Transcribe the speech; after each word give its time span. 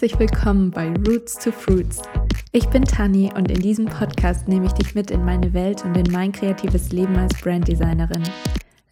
herzlich 0.00 0.18
willkommen 0.18 0.70
bei 0.70 0.88
Roots 1.06 1.34
to 1.34 1.52
Fruits. 1.52 2.00
Ich 2.52 2.66
bin 2.70 2.86
Tani 2.86 3.30
und 3.36 3.50
in 3.50 3.60
diesem 3.60 3.84
Podcast 3.84 4.48
nehme 4.48 4.64
ich 4.64 4.72
dich 4.72 4.94
mit 4.94 5.10
in 5.10 5.22
meine 5.26 5.52
Welt 5.52 5.84
und 5.84 5.94
in 5.94 6.10
mein 6.10 6.32
kreatives 6.32 6.90
Leben 6.90 7.14
als 7.18 7.38
Branddesignerin. 7.38 8.22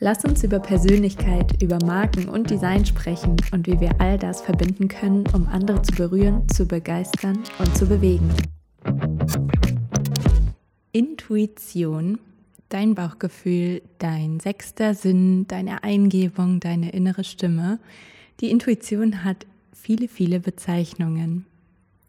Lass 0.00 0.22
uns 0.26 0.44
über 0.44 0.58
Persönlichkeit, 0.58 1.62
über 1.62 1.78
Marken 1.82 2.28
und 2.28 2.50
Design 2.50 2.84
sprechen 2.84 3.36
und 3.52 3.66
wie 3.66 3.80
wir 3.80 3.98
all 3.98 4.18
das 4.18 4.42
verbinden 4.42 4.88
können, 4.88 5.24
um 5.32 5.46
andere 5.46 5.80
zu 5.80 5.94
berühren, 5.94 6.46
zu 6.50 6.66
begeistern 6.66 7.42
und 7.58 7.74
zu 7.74 7.86
bewegen. 7.86 8.28
Intuition, 10.92 12.18
dein 12.68 12.94
Bauchgefühl, 12.94 13.80
dein 13.98 14.40
sechster 14.40 14.92
Sinn, 14.92 15.46
deine 15.48 15.82
Eingebung, 15.84 16.60
deine 16.60 16.90
innere 16.90 17.24
Stimme. 17.24 17.78
Die 18.40 18.50
Intuition 18.50 19.24
hat 19.24 19.46
viele, 19.80 20.08
viele 20.08 20.40
Bezeichnungen. 20.40 21.46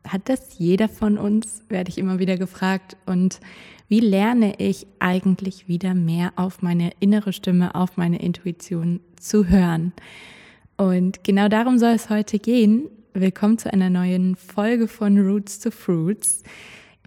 Hat 0.08 0.28
das 0.30 0.58
jeder 0.58 0.90
von 0.90 1.18
uns, 1.18 1.62
werde 1.70 1.90
ich 1.90 1.98
immer 1.98 2.20
wieder 2.20 2.38
gefragt. 2.38 2.98
Und 3.06 3.40
wie 3.88 4.00
lerne 4.00 4.60
ich 4.60 4.88
eigentlich 5.00 5.68
wieder 5.68 5.94
mehr 5.94 6.34
auf 6.36 6.62
meine 6.62 6.92
innere 7.00 7.34
Stimme, 7.34 7.76
auf 7.76 7.98
meine 7.98 8.22
Intuition 8.22 9.00
zu 9.20 9.48
hören? 9.48 9.94
Und 10.78 11.24
genau 11.24 11.48
darum 11.48 11.78
soll 11.78 11.94
es 11.94 12.10
heute 12.10 12.40
gehen. 12.40 12.90
Willkommen 13.14 13.58
zu 13.58 13.72
einer 13.72 13.90
neuen 13.90 14.36
Folge 14.36 14.88
von 14.88 15.18
Roots 15.20 15.60
to 15.60 15.72
Fruits. 15.72 16.44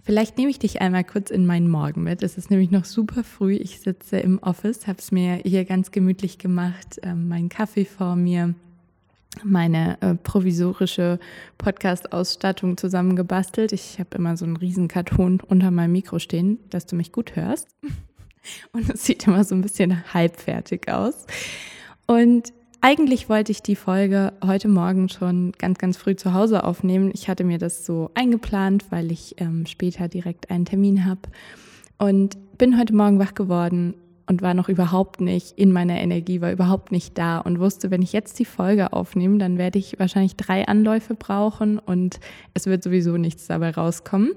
Vielleicht 0.03 0.37
nehme 0.37 0.51
ich 0.51 0.59
dich 0.59 0.81
einmal 0.81 1.03
kurz 1.03 1.31
in 1.31 1.45
meinen 1.45 1.69
Morgen 1.69 2.03
mit. 2.03 2.23
Es 2.23 2.37
ist 2.37 2.51
nämlich 2.51 2.71
noch 2.71 2.85
super 2.85 3.23
früh. 3.23 3.53
Ich 3.53 3.79
sitze 3.79 4.17
im 4.17 4.37
Office, 4.39 4.85
habe 4.85 4.99
es 4.99 5.11
mir 5.11 5.35
hier 5.35 5.65
ganz 5.65 5.91
gemütlich 5.91 6.37
gemacht, 6.37 6.99
ähm, 7.03 7.29
meinen 7.29 7.49
Kaffee 7.49 7.85
vor 7.85 8.15
mir, 8.15 8.53
meine 9.43 10.01
äh, 10.01 10.15
provisorische 10.15 11.19
Podcast-Ausstattung 11.57 12.77
zusammengebastelt. 12.77 13.71
Ich 13.71 13.99
habe 13.99 14.17
immer 14.17 14.37
so 14.37 14.45
einen 14.45 14.57
riesen 14.57 14.87
Karton 14.87 15.39
unter 15.41 15.71
meinem 15.71 15.93
Mikro 15.93 16.19
stehen, 16.19 16.59
dass 16.69 16.85
du 16.85 16.95
mich 16.95 17.11
gut 17.11 17.35
hörst. 17.35 17.67
Und 18.73 18.89
es 18.89 19.05
sieht 19.05 19.25
immer 19.27 19.43
so 19.43 19.55
ein 19.55 19.61
bisschen 19.61 20.03
halbfertig 20.13 20.91
aus. 20.91 21.25
Und 22.05 22.53
eigentlich 22.81 23.29
wollte 23.29 23.53
ich 23.53 23.61
die 23.61 23.77
Folge 23.77 24.33
heute 24.43 24.67
Morgen 24.67 25.07
schon 25.07 25.53
ganz, 25.53 25.77
ganz 25.77 25.95
früh 25.95 26.17
zu 26.17 26.33
Hause 26.33 26.65
aufnehmen. 26.65 27.11
Ich 27.13 27.29
hatte 27.29 27.45
mir 27.45 27.57
das 27.57 27.85
so 27.85 28.11
eingeplant, 28.13 28.85
weil 28.89 29.11
ich 29.11 29.35
ähm, 29.39 29.65
später 29.65 30.09
direkt 30.09 30.51
einen 30.51 30.65
Termin 30.65 31.05
habe. 31.05 31.21
Und 31.97 32.37
bin 32.57 32.77
heute 32.77 32.93
Morgen 32.93 33.19
wach 33.19 33.33
geworden 33.35 33.93
und 34.27 34.41
war 34.41 34.53
noch 34.53 34.69
überhaupt 34.69 35.21
nicht 35.21 35.57
in 35.57 35.71
meiner 35.71 35.99
Energie, 35.99 36.41
war 36.41 36.51
überhaupt 36.51 36.91
nicht 36.91 37.17
da 37.17 37.39
und 37.39 37.59
wusste, 37.59 37.91
wenn 37.91 38.01
ich 38.01 38.13
jetzt 38.13 38.39
die 38.39 38.45
Folge 38.45 38.93
aufnehme, 38.93 39.37
dann 39.37 39.57
werde 39.57 39.79
ich 39.79 39.99
wahrscheinlich 39.99 40.35
drei 40.35 40.67
Anläufe 40.67 41.15
brauchen 41.15 41.79
und 41.79 42.19
es 42.53 42.65
wird 42.65 42.83
sowieso 42.83 43.17
nichts 43.17 43.47
dabei 43.47 43.71
rauskommen. 43.71 44.31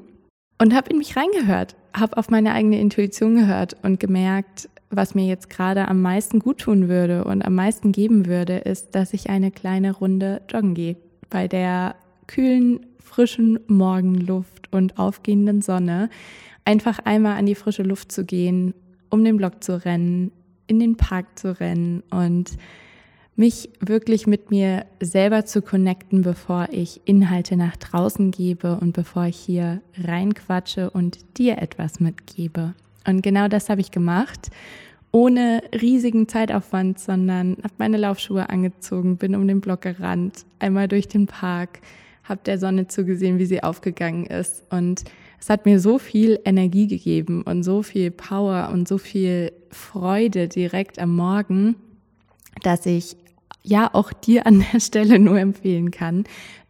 Und 0.58 0.74
habe 0.74 0.90
in 0.90 0.98
mich 0.98 1.16
reingehört, 1.16 1.76
habe 1.94 2.16
auf 2.16 2.30
meine 2.30 2.52
eigene 2.52 2.80
Intuition 2.80 3.36
gehört 3.36 3.76
und 3.82 4.00
gemerkt, 4.00 4.68
was 4.90 5.14
mir 5.14 5.26
jetzt 5.26 5.50
gerade 5.50 5.88
am 5.88 6.00
meisten 6.00 6.38
gut 6.38 6.58
tun 6.58 6.88
würde 6.88 7.24
und 7.24 7.44
am 7.44 7.54
meisten 7.54 7.92
geben 7.92 8.26
würde, 8.26 8.58
ist, 8.58 8.94
dass 8.94 9.12
ich 9.12 9.28
eine 9.28 9.50
kleine 9.50 9.92
Runde 9.92 10.42
joggen 10.48 10.74
gehe. 10.74 10.96
Bei 11.28 11.48
der 11.48 11.96
kühlen, 12.26 12.86
frischen 12.98 13.60
Morgenluft 13.66 14.72
und 14.72 14.98
aufgehenden 14.98 15.60
Sonne 15.60 16.08
einfach 16.64 16.98
einmal 17.00 17.38
an 17.38 17.46
die 17.46 17.54
frische 17.54 17.82
Luft 17.82 18.12
zu 18.12 18.24
gehen 18.24 18.74
um 19.10 19.24
den 19.24 19.36
Block 19.36 19.62
zu 19.62 19.84
rennen, 19.84 20.32
in 20.66 20.80
den 20.80 20.96
Park 20.96 21.38
zu 21.38 21.58
rennen 21.58 22.02
und 22.10 22.56
mich 23.36 23.68
wirklich 23.80 24.26
mit 24.26 24.50
mir 24.50 24.86
selber 25.00 25.44
zu 25.44 25.60
connecten, 25.60 26.22
bevor 26.22 26.68
ich 26.70 27.02
Inhalte 27.04 27.56
nach 27.56 27.76
draußen 27.76 28.30
gebe 28.30 28.78
und 28.80 28.92
bevor 28.92 29.26
ich 29.26 29.36
hier 29.36 29.82
reinquatsche 29.98 30.90
und 30.90 31.18
dir 31.36 31.58
etwas 31.58 32.00
mitgebe. 32.00 32.74
Und 33.06 33.22
genau 33.22 33.46
das 33.48 33.68
habe 33.68 33.82
ich 33.82 33.90
gemacht, 33.90 34.50
ohne 35.12 35.62
riesigen 35.80 36.28
Zeitaufwand, 36.28 36.98
sondern 36.98 37.58
habe 37.62 37.74
meine 37.78 37.98
Laufschuhe 37.98 38.48
angezogen, 38.48 39.18
bin 39.18 39.34
um 39.34 39.46
den 39.46 39.60
Block 39.60 39.82
gerannt, 39.82 40.44
einmal 40.58 40.88
durch 40.88 41.06
den 41.06 41.26
Park, 41.26 41.80
habe 42.24 42.40
der 42.44 42.58
Sonne 42.58 42.88
zugesehen, 42.88 43.38
wie 43.38 43.46
sie 43.46 43.62
aufgegangen 43.62 44.26
ist 44.26 44.64
und 44.70 45.04
es 45.40 45.50
hat 45.50 45.66
mir 45.66 45.80
so 45.80 45.98
viel 45.98 46.40
Energie 46.44 46.86
gegeben 46.86 47.42
und 47.42 47.62
so 47.62 47.82
viel 47.82 48.10
Power 48.10 48.70
und 48.72 48.88
so 48.88 48.98
viel 48.98 49.52
Freude 49.70 50.48
direkt 50.48 50.98
am 50.98 51.14
Morgen, 51.14 51.76
dass 52.62 52.86
ich 52.86 53.16
ja 53.62 53.90
auch 53.92 54.12
dir 54.12 54.46
an 54.46 54.64
der 54.72 54.80
Stelle 54.80 55.18
nur 55.18 55.38
empfehlen 55.38 55.90
kann, 55.90 56.24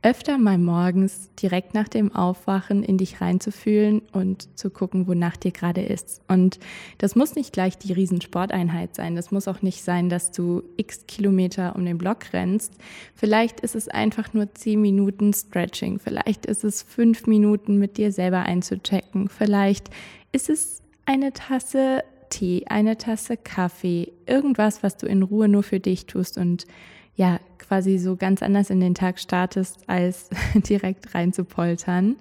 öfter 0.06 0.38
mal 0.38 0.56
morgens 0.56 1.30
direkt 1.34 1.74
nach 1.74 1.88
dem 1.88 2.14
Aufwachen 2.14 2.84
in 2.84 2.96
dich 2.96 3.20
reinzufühlen 3.20 4.02
und 4.12 4.56
zu 4.56 4.70
gucken, 4.70 5.08
wonach 5.08 5.36
dir 5.36 5.50
gerade 5.50 5.80
ist. 5.82 6.20
Und 6.28 6.60
das 6.98 7.16
muss 7.16 7.34
nicht 7.34 7.52
gleich 7.52 7.76
die 7.76 7.92
Riesensporteinheit 7.92 8.94
sein. 8.94 9.16
Das 9.16 9.32
muss 9.32 9.48
auch 9.48 9.62
nicht 9.62 9.82
sein, 9.82 10.08
dass 10.08 10.30
du 10.30 10.62
x 10.76 11.08
Kilometer 11.08 11.74
um 11.74 11.84
den 11.84 11.98
Block 11.98 12.32
rennst. 12.32 12.74
Vielleicht 13.16 13.58
ist 13.58 13.74
es 13.74 13.88
einfach 13.88 14.32
nur 14.32 14.54
zehn 14.54 14.80
Minuten 14.80 15.32
Stretching. 15.32 15.98
Vielleicht 15.98 16.46
ist 16.46 16.62
es 16.62 16.82
fünf 16.82 17.26
Minuten 17.26 17.76
mit 17.76 17.96
dir 17.96 18.12
selber 18.12 18.42
einzuchecken. 18.44 19.28
Vielleicht 19.28 19.90
ist 20.30 20.48
es 20.48 20.82
eine 21.04 21.32
Tasse 21.32 22.04
Tee, 22.30 22.64
eine 22.68 22.96
Tasse 22.96 23.36
Kaffee, 23.36 24.12
irgendwas, 24.24 24.84
was 24.84 24.96
du 24.98 25.06
in 25.06 25.24
Ruhe 25.24 25.48
nur 25.48 25.64
für 25.64 25.80
dich 25.80 26.06
tust 26.06 26.38
und 26.38 26.64
ja, 27.16 27.40
quasi 27.58 27.98
so 27.98 28.16
ganz 28.16 28.42
anders 28.42 28.70
in 28.70 28.80
den 28.80 28.94
Tag 28.94 29.18
startest, 29.18 29.88
als 29.88 30.28
direkt 30.54 31.14
reinzupoltern. 31.14 32.16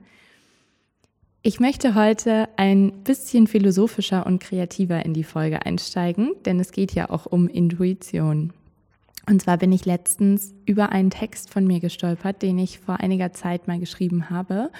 Ich 1.43 1.59
möchte 1.59 1.93
heute 1.93 2.49
ein 2.57 3.03
bisschen 3.03 3.45
philosophischer 3.45 4.25
und 4.25 4.39
kreativer 4.39 5.05
in 5.05 5.13
die 5.13 5.23
Folge 5.23 5.63
einsteigen, 5.63 6.31
denn 6.45 6.59
es 6.59 6.71
geht 6.71 6.93
ja 6.93 7.11
auch 7.11 7.27
um 7.27 7.47
Intuition. 7.47 8.51
Und 9.27 9.41
zwar 9.43 9.57
bin 9.57 9.71
ich 9.71 9.85
letztens 9.85 10.55
über 10.65 10.89
einen 10.89 11.11
Text 11.11 11.51
von 11.51 11.67
mir 11.67 11.79
gestolpert, 11.79 12.41
den 12.41 12.57
ich 12.57 12.79
vor 12.79 12.99
einiger 12.99 13.31
Zeit 13.33 13.67
mal 13.67 13.79
geschrieben 13.79 14.29
habe. 14.29 14.71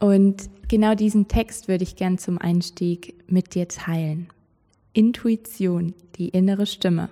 Und 0.00 0.48
genau 0.68 0.94
diesen 0.94 1.28
Text 1.28 1.68
würde 1.68 1.84
ich 1.84 1.94
gern 1.94 2.18
zum 2.18 2.38
Einstieg 2.38 3.14
mit 3.28 3.54
dir 3.54 3.68
teilen. 3.68 4.28
Intuition, 4.92 5.94
die 6.16 6.30
innere 6.30 6.66
Stimme. 6.66 7.10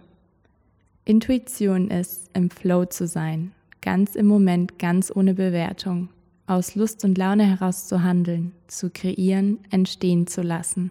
Intuition 1.09 1.89
ist, 1.89 2.29
im 2.35 2.51
Flow 2.51 2.85
zu 2.85 3.07
sein, 3.07 3.53
ganz 3.81 4.15
im 4.15 4.27
Moment, 4.27 4.79
ganz 4.79 5.11
ohne 5.11 5.33
Bewertung, 5.33 6.11
aus 6.47 6.75
Lust 6.75 7.03
und 7.03 7.17
Laune 7.17 7.47
heraus 7.47 7.89
zu 7.89 8.03
handeln, 8.03 8.53
zu 8.67 8.91
kreieren, 8.91 9.59
entstehen 9.71 10.27
zu 10.27 10.43
lassen. 10.43 10.91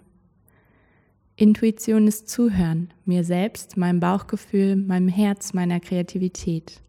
Intuition 1.36 2.08
ist 2.08 2.30
Zuhören, 2.30 2.92
mir 3.06 3.24
selbst, 3.24 3.78
meinem 3.78 4.00
Bauchgefühl, 4.00 4.76
meinem 4.76 5.08
Herz, 5.08 5.54
meiner 5.54 5.80
Kreativität. 5.80 6.82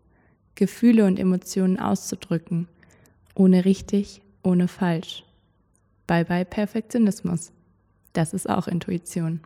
Gefühle 0.54 1.04
und 1.04 1.18
Emotionen 1.18 1.78
auszudrücken, 1.78 2.66
ohne 3.34 3.66
richtig, 3.66 4.22
ohne 4.42 4.68
falsch. 4.68 5.22
Bye 6.06 6.24
bye 6.24 6.46
Perfektionismus. 6.46 7.52
Das 8.14 8.32
ist 8.32 8.48
auch 8.48 8.68
Intuition. 8.68 9.40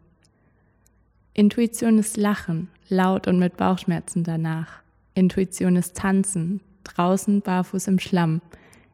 Intuition 1.34 1.99
ist 1.99 2.19
Lachen, 2.19 2.69
laut 2.92 3.26
und 3.26 3.38
mit 3.38 3.56
Bauchschmerzen 3.56 4.22
danach. 4.22 4.82
Intuition 5.14 5.76
ist 5.76 5.97
Tanzen, 5.97 6.60
draußen 6.84 7.41
barfuß 7.41 7.88
im 7.88 7.98
Schlamm, 7.98 8.41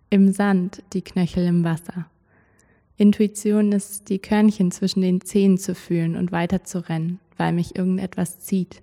im 0.09 0.33
Sand, 0.33 0.83
die 0.93 1.03
Knöchel 1.03 1.45
im 1.47 1.65
Wasser. 1.65 2.07
Intuition 2.97 3.73
ist, 3.73 4.09
die 4.09 4.19
Körnchen 4.19 4.71
zwischen 4.71 5.03
den 5.03 5.21
Zehen 5.21 5.59
zu 5.59 5.75
fühlen 5.75 6.17
und 6.17 6.33
weiterzurennen, 6.33 7.21
weil 7.37 7.53
mich 7.53 7.77
irgendetwas 7.77 8.41
zieht. 8.41 8.83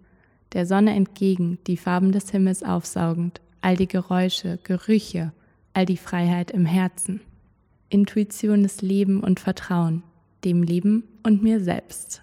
Der 0.53 0.65
Sonne 0.65 0.93
entgegen, 0.95 1.57
die 1.67 1.77
Farben 1.77 2.11
des 2.11 2.29
Himmels 2.29 2.63
aufsaugend, 2.63 3.41
all 3.61 3.75
die 3.75 3.87
Geräusche, 3.87 4.59
Gerüche, 4.63 5.34
all 5.73 5.85
die 5.85 5.97
Freiheit 5.97 6.51
im 6.51 6.66
Herzen. 6.66 7.19
Intuition 7.90 8.63
ist 8.63 8.81
Leben 8.81 9.22
und 9.22 9.40
Vertrauen, 9.40 10.03
dem 10.43 10.63
Leben 10.63 11.03
und 11.23 11.43
mir 11.43 11.59
selbst. 11.59 12.22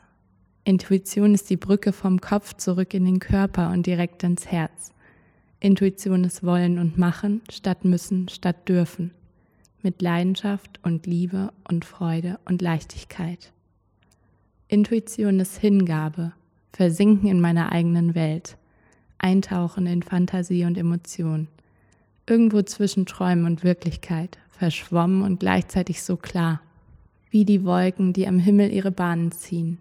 Intuition 0.64 1.34
ist 1.34 1.50
die 1.50 1.56
Brücke 1.56 1.92
vom 1.92 2.20
Kopf 2.20 2.54
zurück 2.54 2.94
in 2.94 3.04
den 3.04 3.18
Körper 3.18 3.70
und 3.70 3.84
direkt 3.84 4.22
ins 4.22 4.46
Herz. 4.46 4.92
Intuition 5.58 6.22
ist 6.22 6.44
Wollen 6.44 6.78
und 6.78 6.96
Machen 6.96 7.42
statt 7.50 7.84
Müssen 7.84 8.28
statt 8.28 8.68
Dürfen. 8.68 9.10
Mit 9.82 10.00
Leidenschaft 10.00 10.78
und 10.84 11.04
Liebe 11.06 11.52
und 11.68 11.84
Freude 11.84 12.38
und 12.44 12.62
Leichtigkeit. 12.62 13.52
Intuition 14.68 15.40
ist 15.40 15.58
Hingabe, 15.58 16.32
Versinken 16.72 17.28
in 17.28 17.40
meiner 17.40 17.72
eigenen 17.72 18.14
Welt, 18.14 18.56
Eintauchen 19.18 19.88
in 19.88 20.04
Fantasie 20.04 20.64
und 20.64 20.78
Emotion. 20.78 21.48
Irgendwo 22.28 22.62
zwischen 22.62 23.04
Träumen 23.06 23.46
und 23.46 23.64
Wirklichkeit, 23.64 24.38
verschwommen 24.48 25.22
und 25.22 25.40
gleichzeitig 25.40 26.04
so 26.04 26.16
klar. 26.16 26.60
Wie 27.30 27.44
die 27.44 27.64
Wolken, 27.64 28.12
die 28.12 28.28
am 28.28 28.38
Himmel 28.38 28.70
ihre 28.72 28.92
Bahnen 28.92 29.32
ziehen 29.32 29.78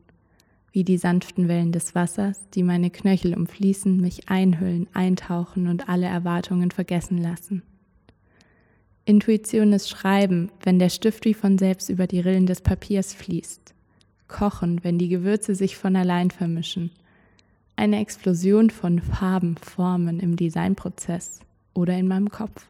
wie 0.71 0.83
die 0.83 0.97
sanften 0.97 1.47
Wellen 1.47 1.71
des 1.71 1.95
Wassers, 1.95 2.49
die 2.53 2.63
meine 2.63 2.89
Knöchel 2.89 3.33
umfließen, 3.33 3.97
mich 3.97 4.29
einhüllen, 4.29 4.87
eintauchen 4.93 5.67
und 5.67 5.89
alle 5.89 6.07
Erwartungen 6.07 6.71
vergessen 6.71 7.17
lassen. 7.17 7.61
Intuition 9.03 9.73
ist 9.73 9.89
Schreiben, 9.89 10.51
wenn 10.63 10.79
der 10.79 10.89
Stift 10.89 11.25
wie 11.25 11.33
von 11.33 11.57
selbst 11.57 11.89
über 11.89 12.07
die 12.07 12.19
Rillen 12.19 12.45
des 12.45 12.61
Papiers 12.61 13.13
fließt. 13.13 13.73
Kochen, 14.27 14.83
wenn 14.83 14.97
die 14.97 15.09
Gewürze 15.09 15.55
sich 15.55 15.75
von 15.75 15.95
allein 15.95 16.31
vermischen. 16.31 16.91
Eine 17.75 17.99
Explosion 17.99 18.69
von 18.69 19.01
Farben, 19.01 19.57
Formen 19.57 20.19
im 20.19 20.35
Designprozess 20.35 21.39
oder 21.73 21.97
in 21.97 22.07
meinem 22.07 22.29
Kopf. 22.29 22.67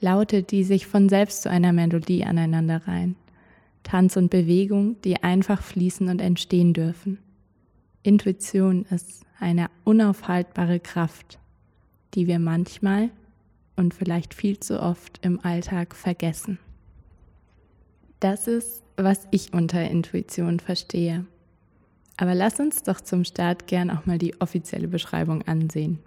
Laute, 0.00 0.42
die 0.42 0.62
sich 0.62 0.86
von 0.86 1.08
selbst 1.08 1.42
zu 1.42 1.50
einer 1.50 1.72
Melodie 1.72 2.24
aneinanderreihen. 2.24 3.16
Tanz 3.84 4.16
und 4.16 4.30
Bewegung, 4.30 5.00
die 5.02 5.22
einfach 5.22 5.62
fließen 5.62 6.08
und 6.08 6.20
entstehen 6.20 6.72
dürfen. 6.72 7.18
Intuition 8.02 8.84
ist 8.90 9.24
eine 9.38 9.68
unaufhaltbare 9.84 10.80
Kraft, 10.80 11.38
die 12.14 12.26
wir 12.26 12.38
manchmal 12.38 13.10
und 13.76 13.94
vielleicht 13.94 14.34
viel 14.34 14.58
zu 14.58 14.82
oft 14.82 15.24
im 15.24 15.38
Alltag 15.44 15.94
vergessen. 15.94 16.58
Das 18.20 18.46
ist, 18.46 18.82
was 18.96 19.26
ich 19.30 19.52
unter 19.52 19.88
Intuition 19.88 20.60
verstehe. 20.60 21.26
Aber 22.16 22.34
lass 22.34 22.60
uns 22.60 22.82
doch 22.82 23.00
zum 23.00 23.24
Start 23.24 23.66
gern 23.66 23.90
auch 23.90 24.06
mal 24.06 24.18
die 24.18 24.40
offizielle 24.40 24.88
Beschreibung 24.88 25.42
ansehen. 25.42 25.98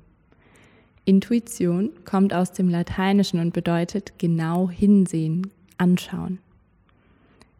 Intuition 1.05 1.91
kommt 2.05 2.33
aus 2.33 2.51
dem 2.51 2.69
Lateinischen 2.69 3.39
und 3.39 3.53
bedeutet 3.53 4.17
genau 4.17 4.69
hinsehen, 4.69 5.51
anschauen. 5.77 6.39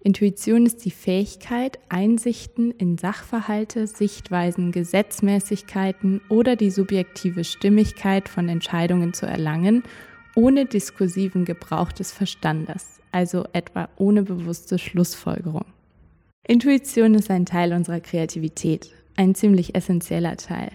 Intuition 0.07 0.65
ist 0.65 0.85
die 0.85 0.91
Fähigkeit, 0.91 1.79
Einsichten 1.89 2.71
in 2.71 2.97
Sachverhalte, 2.97 3.87
Sichtweisen, 3.87 4.71
Gesetzmäßigkeiten 4.71 6.21
oder 6.29 6.55
die 6.55 6.71
subjektive 6.71 7.43
Stimmigkeit 7.43 8.29
von 8.29 8.47
Entscheidungen 8.47 9.11
zu 9.11 9.25
erlangen, 9.25 9.83
ohne 10.33 10.63
diskursiven 10.63 11.43
Gebrauch 11.43 11.91
des 11.91 12.13
Verstandes, 12.13 13.01
also 13.11 13.47
etwa 13.51 13.89
ohne 13.97 14.23
bewusste 14.23 14.79
Schlussfolgerung. 14.79 15.65
Intuition 16.47 17.13
ist 17.13 17.29
ein 17.29 17.45
Teil 17.45 17.73
unserer 17.73 17.99
Kreativität, 17.99 18.89
ein 19.17 19.35
ziemlich 19.35 19.75
essentieller 19.75 20.37
Teil. 20.37 20.71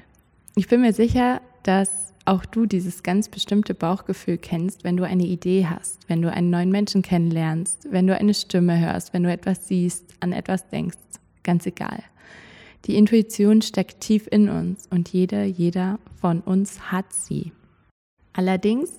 Ich 0.57 0.69
bin 0.69 0.83
mir 0.83 0.93
sicher, 0.93 1.41
dass 1.63 2.12
auch 2.25 2.45
du 2.45 2.67
dieses 2.67 3.03
ganz 3.03 3.29
bestimmte 3.29 3.75
Bauchgefühl 3.75 4.39
kennst, 4.39 4.85
wenn 4.85 4.97
du 4.97 5.05
eine 5.05 5.25
Idee 5.25 5.67
hast, 5.67 6.09
wenn 6.09 6.23
du 6.23 6.33
einen 6.33 6.51
neuen 6.51 6.71
Menschen 6.71 7.03
kennenlernst, 7.03 7.89
wenn 7.91 8.07
du 8.07 8.17
eine 8.17 8.35
Stimme 8.35 8.79
hörst, 8.79 9.13
wenn 9.13 9.25
du 9.25 9.33
etwas 9.33 9.67
siehst, 9.67 10.05
an 10.21 10.33
etwas 10.33 10.69
denkst, 10.69 10.99
ganz 11.43 11.67
egal. 11.67 12.03
Die 12.85 12.97
Intuition 12.97 13.63
steckt 13.63 14.01
tief 14.01 14.29
in 14.31 14.49
uns 14.49 14.87
und 14.91 15.09
jeder, 15.09 15.45
jeder 15.45 15.99
von 16.21 16.41
uns 16.41 16.93
hat 16.93 17.13
sie. 17.13 17.53
Allerdings 18.33 18.91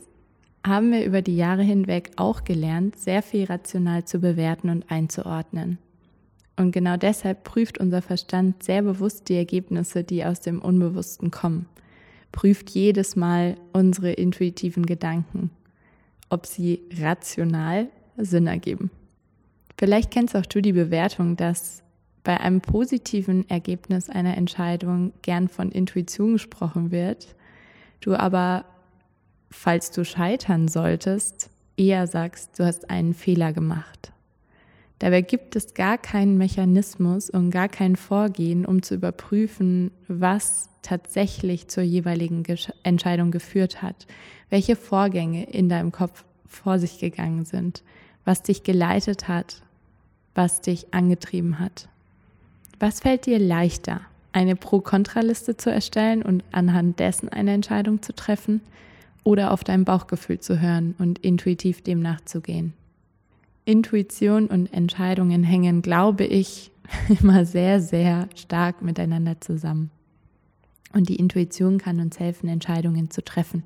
haben 0.65 0.91
wir 0.91 1.05
über 1.05 1.21
die 1.21 1.35
Jahre 1.35 1.63
hinweg 1.63 2.11
auch 2.15 2.43
gelernt, 2.43 2.97
sehr 2.97 3.21
viel 3.21 3.45
rational 3.45 4.05
zu 4.05 4.19
bewerten 4.19 4.69
und 4.69 4.89
einzuordnen. 4.89 5.77
Und 6.55 6.71
genau 6.71 6.97
deshalb 6.97 7.43
prüft 7.43 7.77
unser 7.77 8.01
Verstand 8.01 8.63
sehr 8.63 8.83
bewusst 8.83 9.27
die 9.27 9.35
Ergebnisse, 9.35 10.03
die 10.03 10.23
aus 10.23 10.39
dem 10.39 10.61
Unbewussten 10.61 11.31
kommen 11.31 11.65
prüft 12.33 12.71
jedes 12.71 13.15
Mal 13.15 13.55
unsere 13.71 14.11
intuitiven 14.11 14.85
Gedanken, 14.85 15.51
ob 16.29 16.45
sie 16.45 16.81
rational 16.99 17.87
Sinn 18.17 18.47
ergeben. 18.47 18.91
Vielleicht 19.77 20.11
kennst 20.11 20.35
auch 20.35 20.45
du 20.45 20.61
die 20.61 20.73
Bewertung, 20.73 21.37
dass 21.37 21.83
bei 22.23 22.39
einem 22.39 22.61
positiven 22.61 23.49
Ergebnis 23.49 24.09
einer 24.09 24.35
Entscheidung 24.35 25.13
gern 25.21 25.47
von 25.47 25.71
Intuition 25.71 26.33
gesprochen 26.33 26.91
wird, 26.91 27.35
du 28.01 28.15
aber, 28.15 28.65
falls 29.49 29.91
du 29.91 30.05
scheitern 30.05 30.67
solltest, 30.67 31.49
eher 31.77 32.07
sagst, 32.07 32.57
du 32.59 32.65
hast 32.65 32.89
einen 32.89 33.13
Fehler 33.13 33.51
gemacht. 33.51 34.12
Dabei 34.99 35.21
gibt 35.21 35.55
es 35.55 35.73
gar 35.73 35.97
keinen 35.97 36.37
Mechanismus 36.37 37.29
und 37.29 37.49
gar 37.49 37.67
kein 37.67 37.95
Vorgehen, 37.95 38.65
um 38.65 38.81
zu 38.81 38.95
überprüfen, 38.95 39.91
was 40.07 40.69
tatsächlich 40.81 41.67
zur 41.67 41.83
jeweiligen 41.83 42.43
Entscheidung 42.83 43.31
geführt 43.31 43.81
hat, 43.81 44.05
welche 44.49 44.75
Vorgänge 44.75 45.45
in 45.45 45.69
deinem 45.69 45.91
Kopf 45.91 46.23
vor 46.45 46.79
sich 46.79 46.99
gegangen 46.99 47.45
sind, 47.45 47.83
was 48.25 48.43
dich 48.43 48.63
geleitet 48.63 49.27
hat, 49.27 49.61
was 50.35 50.61
dich 50.61 50.93
angetrieben 50.93 51.59
hat. 51.59 51.89
Was 52.79 52.99
fällt 52.99 53.25
dir 53.25 53.39
leichter, 53.39 54.01
eine 54.31 54.55
Pro-Kontra-Liste 54.55 55.57
zu 55.57 55.71
erstellen 55.71 56.21
und 56.21 56.43
anhand 56.51 56.99
dessen 56.99 57.29
eine 57.29 57.53
Entscheidung 57.53 58.01
zu 58.01 58.13
treffen 58.13 58.61
oder 59.23 59.51
auf 59.51 59.63
dein 59.63 59.85
Bauchgefühl 59.85 60.39
zu 60.39 60.59
hören 60.59 60.95
und 60.97 61.19
intuitiv 61.19 61.81
dem 61.81 62.01
nachzugehen? 62.01 62.73
Intuition 63.65 64.47
und 64.47 64.73
Entscheidungen 64.73 65.43
hängen, 65.43 65.81
glaube 65.81 66.25
ich, 66.25 66.71
immer 67.21 67.45
sehr, 67.45 67.81
sehr 67.81 68.27
stark 68.35 68.81
miteinander 68.81 69.39
zusammen. 69.39 69.89
Und 70.93 71.09
die 71.09 71.15
Intuition 71.15 71.79
kann 71.79 71.99
uns 71.99 72.19
helfen, 72.19 72.49
Entscheidungen 72.49 73.09
zu 73.09 73.23
treffen. 73.23 73.63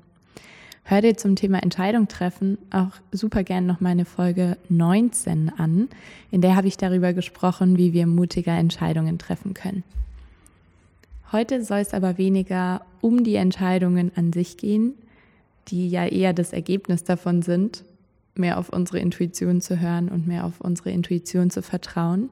Hör 0.84 1.02
dir 1.02 1.18
zum 1.18 1.36
Thema 1.36 1.62
Entscheidung 1.62 2.08
treffen 2.08 2.56
auch 2.70 2.92
super 3.12 3.44
gern 3.44 3.66
noch 3.66 3.80
meine 3.80 4.06
Folge 4.06 4.56
19 4.70 5.50
an. 5.58 5.88
In 6.30 6.40
der 6.40 6.56
habe 6.56 6.66
ich 6.66 6.78
darüber 6.78 7.12
gesprochen, 7.12 7.76
wie 7.76 7.92
wir 7.92 8.06
mutiger 8.06 8.56
Entscheidungen 8.56 9.18
treffen 9.18 9.52
können. 9.52 9.84
Heute 11.30 11.62
soll 11.62 11.80
es 11.80 11.92
aber 11.92 12.16
weniger 12.16 12.80
um 13.02 13.22
die 13.22 13.34
Entscheidungen 13.34 14.12
an 14.16 14.32
sich 14.32 14.56
gehen, 14.56 14.94
die 15.68 15.90
ja 15.90 16.06
eher 16.06 16.32
das 16.32 16.54
Ergebnis 16.54 17.04
davon 17.04 17.42
sind, 17.42 17.84
mehr 18.38 18.58
auf 18.58 18.68
unsere 18.68 18.98
Intuition 18.98 19.60
zu 19.60 19.80
hören 19.80 20.08
und 20.08 20.26
mehr 20.26 20.44
auf 20.44 20.60
unsere 20.60 20.90
Intuition 20.90 21.50
zu 21.50 21.62
vertrauen. 21.62 22.30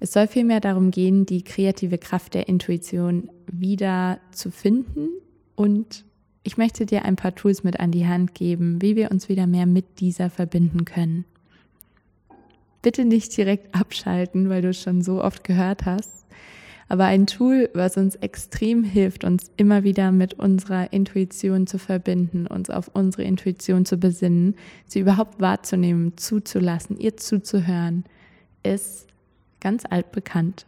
Es 0.00 0.12
soll 0.12 0.26
vielmehr 0.26 0.60
darum 0.60 0.90
gehen, 0.90 1.26
die 1.26 1.42
kreative 1.42 1.98
Kraft 1.98 2.34
der 2.34 2.48
Intuition 2.48 3.30
wieder 3.50 4.18
zu 4.32 4.50
finden 4.50 5.08
und 5.54 6.04
ich 6.42 6.58
möchte 6.58 6.84
dir 6.84 7.04
ein 7.04 7.16
paar 7.16 7.34
Tools 7.34 7.64
mit 7.64 7.80
an 7.80 7.90
die 7.90 8.06
Hand 8.06 8.34
geben, 8.34 8.82
wie 8.82 8.96
wir 8.96 9.10
uns 9.10 9.30
wieder 9.30 9.46
mehr 9.46 9.64
mit 9.64 10.00
dieser 10.00 10.28
verbinden 10.28 10.84
können. 10.84 11.24
Bitte 12.82 13.06
nicht 13.06 13.34
direkt 13.34 13.74
abschalten, 13.74 14.50
weil 14.50 14.60
du 14.60 14.68
es 14.68 14.82
schon 14.82 15.00
so 15.00 15.24
oft 15.24 15.42
gehört 15.42 15.86
hast. 15.86 16.26
Aber 16.88 17.04
ein 17.04 17.26
Tool, 17.26 17.70
was 17.72 17.96
uns 17.96 18.14
extrem 18.16 18.84
hilft, 18.84 19.24
uns 19.24 19.50
immer 19.56 19.84
wieder 19.84 20.12
mit 20.12 20.34
unserer 20.34 20.92
Intuition 20.92 21.66
zu 21.66 21.78
verbinden, 21.78 22.46
uns 22.46 22.70
auf 22.70 22.90
unsere 22.92 23.22
Intuition 23.22 23.86
zu 23.86 23.96
besinnen, 23.96 24.54
sie 24.86 25.00
überhaupt 25.00 25.40
wahrzunehmen, 25.40 26.16
zuzulassen, 26.16 26.98
ihr 26.98 27.16
zuzuhören, 27.16 28.04
ist 28.62 29.06
ganz 29.60 29.84
altbekannt 29.88 30.66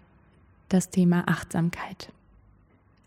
das 0.68 0.90
Thema 0.90 1.24
Achtsamkeit. 1.26 2.10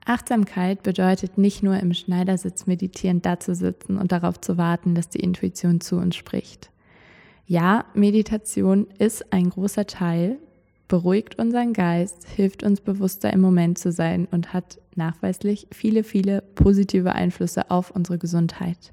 Achtsamkeit 0.06 0.82
bedeutet 0.82 1.38
nicht 1.38 1.62
nur 1.62 1.78
im 1.78 1.94
Schneidersitz 1.94 2.66
meditierend 2.66 3.26
dazusitzen 3.26 3.98
und 3.98 4.12
darauf 4.12 4.40
zu 4.40 4.58
warten, 4.58 4.96
dass 4.96 5.10
die 5.10 5.20
Intuition 5.20 5.82
zu 5.82 5.98
uns 5.98 6.16
spricht. 6.16 6.70
Ja, 7.46 7.86
Meditation 7.94 8.88
ist 8.98 9.32
ein 9.34 9.50
großer 9.50 9.88
Teil, 9.88 10.38
beruhigt 10.90 11.38
unseren 11.40 11.72
Geist, 11.72 12.28
hilft 12.28 12.64
uns 12.64 12.82
bewusster 12.82 13.32
im 13.32 13.40
Moment 13.40 13.78
zu 13.78 13.94
sein 13.94 14.28
und 14.30 14.54
hat 14.54 14.82
nachweislich 14.96 15.68
viele, 15.72 16.04
viele 16.04 16.42
positive 16.42 17.14
Einflüsse 17.14 17.72
auf 17.72 17.92
unsere 17.92 18.18
Gesundheit. 18.18 18.92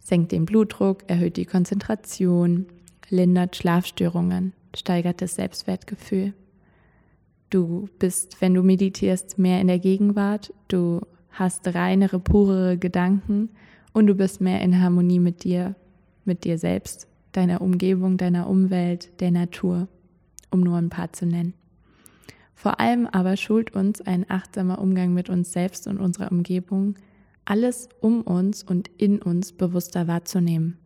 Senkt 0.00 0.32
den 0.32 0.46
Blutdruck, 0.46 1.04
erhöht 1.08 1.36
die 1.36 1.44
Konzentration, 1.44 2.66
lindert 3.10 3.54
Schlafstörungen, 3.54 4.54
steigert 4.74 5.20
das 5.20 5.34
Selbstwertgefühl. 5.34 6.32
Du 7.50 7.88
bist, 7.98 8.40
wenn 8.40 8.54
du 8.54 8.62
meditierst, 8.62 9.38
mehr 9.38 9.60
in 9.60 9.66
der 9.66 9.78
Gegenwart, 9.78 10.54
du 10.68 11.02
hast 11.30 11.74
reinere, 11.74 12.18
purere 12.18 12.78
Gedanken 12.78 13.50
und 13.92 14.06
du 14.06 14.14
bist 14.14 14.40
mehr 14.40 14.62
in 14.62 14.80
Harmonie 14.80 15.20
mit 15.20 15.44
dir, 15.44 15.74
mit 16.24 16.44
dir 16.44 16.56
selbst, 16.56 17.08
deiner 17.32 17.60
Umgebung, 17.60 18.16
deiner 18.16 18.48
Umwelt, 18.48 19.20
der 19.20 19.32
Natur 19.32 19.86
um 20.50 20.60
nur 20.60 20.76
ein 20.76 20.90
paar 20.90 21.12
zu 21.12 21.26
nennen. 21.26 21.54
Vor 22.54 22.78
allem 22.78 23.06
aber 23.06 23.36
schult 23.36 23.74
uns 23.74 24.02
ein 24.02 24.26
achtsamer 24.28 24.80
Umgang 24.80 25.14
mit 25.14 25.30
uns 25.30 25.52
selbst 25.52 25.86
und 25.86 25.98
unserer 25.98 26.30
Umgebung, 26.30 26.96
alles 27.46 27.88
um 28.00 28.20
uns 28.20 28.62
und 28.62 28.88
in 28.98 29.20
uns 29.20 29.52
bewusster 29.52 30.06
wahrzunehmen. 30.06 30.76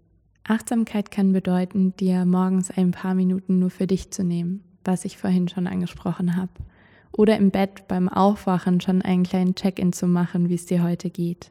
Achtsamkeit 0.45 1.11
kann 1.11 1.33
bedeuten, 1.33 1.97
dir 1.97 2.25
morgens 2.27 2.71
ein 2.71 2.91
paar 2.91 3.15
Minuten 3.15 3.59
nur 3.59 3.71
für 3.71 3.87
dich 3.87 4.11
zu 4.11 4.23
nehmen, 4.23 4.63
was 4.85 5.05
ich 5.05 5.19
vorhin 5.19 5.49
schon 5.49 5.67
angesprochen 5.67 6.37
habe. 6.37 6.53
Oder 7.13 7.39
im 7.39 7.51
Bett 7.51 7.89
beim 7.89 8.09
Aufwachen 8.09 8.81
schon 8.81 9.03
einen 9.03 9.25
kleinen 9.25 9.55
Check-in 9.55 9.93
zu 9.93 10.07
machen, 10.07 10.49
wie 10.49 10.55
es 10.55 10.67
dir 10.67 10.83
heute 10.83 11.11
geht. 11.11 11.51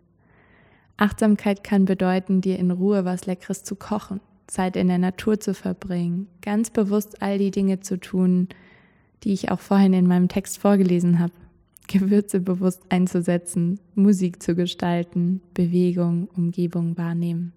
Achtsamkeit 0.95 1.63
kann 1.63 1.85
bedeuten, 1.85 2.41
dir 2.41 2.59
in 2.59 2.71
Ruhe 2.71 3.03
was 3.03 3.25
Leckeres 3.25 3.63
zu 3.63 3.75
kochen, 3.75 4.21
Zeit 4.47 4.75
in 4.75 4.87
der 4.87 4.97
Natur 4.97 5.39
zu 5.39 5.53
verbringen, 5.53 6.27
ganz 6.41 6.69
bewusst 6.69 7.21
all 7.21 7.37
die 7.37 7.51
Dinge 7.51 7.79
zu 7.79 7.99
tun, 7.99 8.49
die 9.23 9.33
ich 9.33 9.51
auch 9.51 9.59
vorhin 9.59 9.93
in 9.93 10.07
meinem 10.07 10.27
Text 10.27 10.57
vorgelesen 10.57 11.19
habe. 11.19 11.33
Gewürze 11.87 12.39
bewusst 12.39 12.81
einzusetzen, 12.89 13.79
Musik 13.93 14.41
zu 14.41 14.55
gestalten, 14.55 15.41
Bewegung, 15.53 16.29
Umgebung 16.35 16.97
wahrnehmen. 16.97 17.53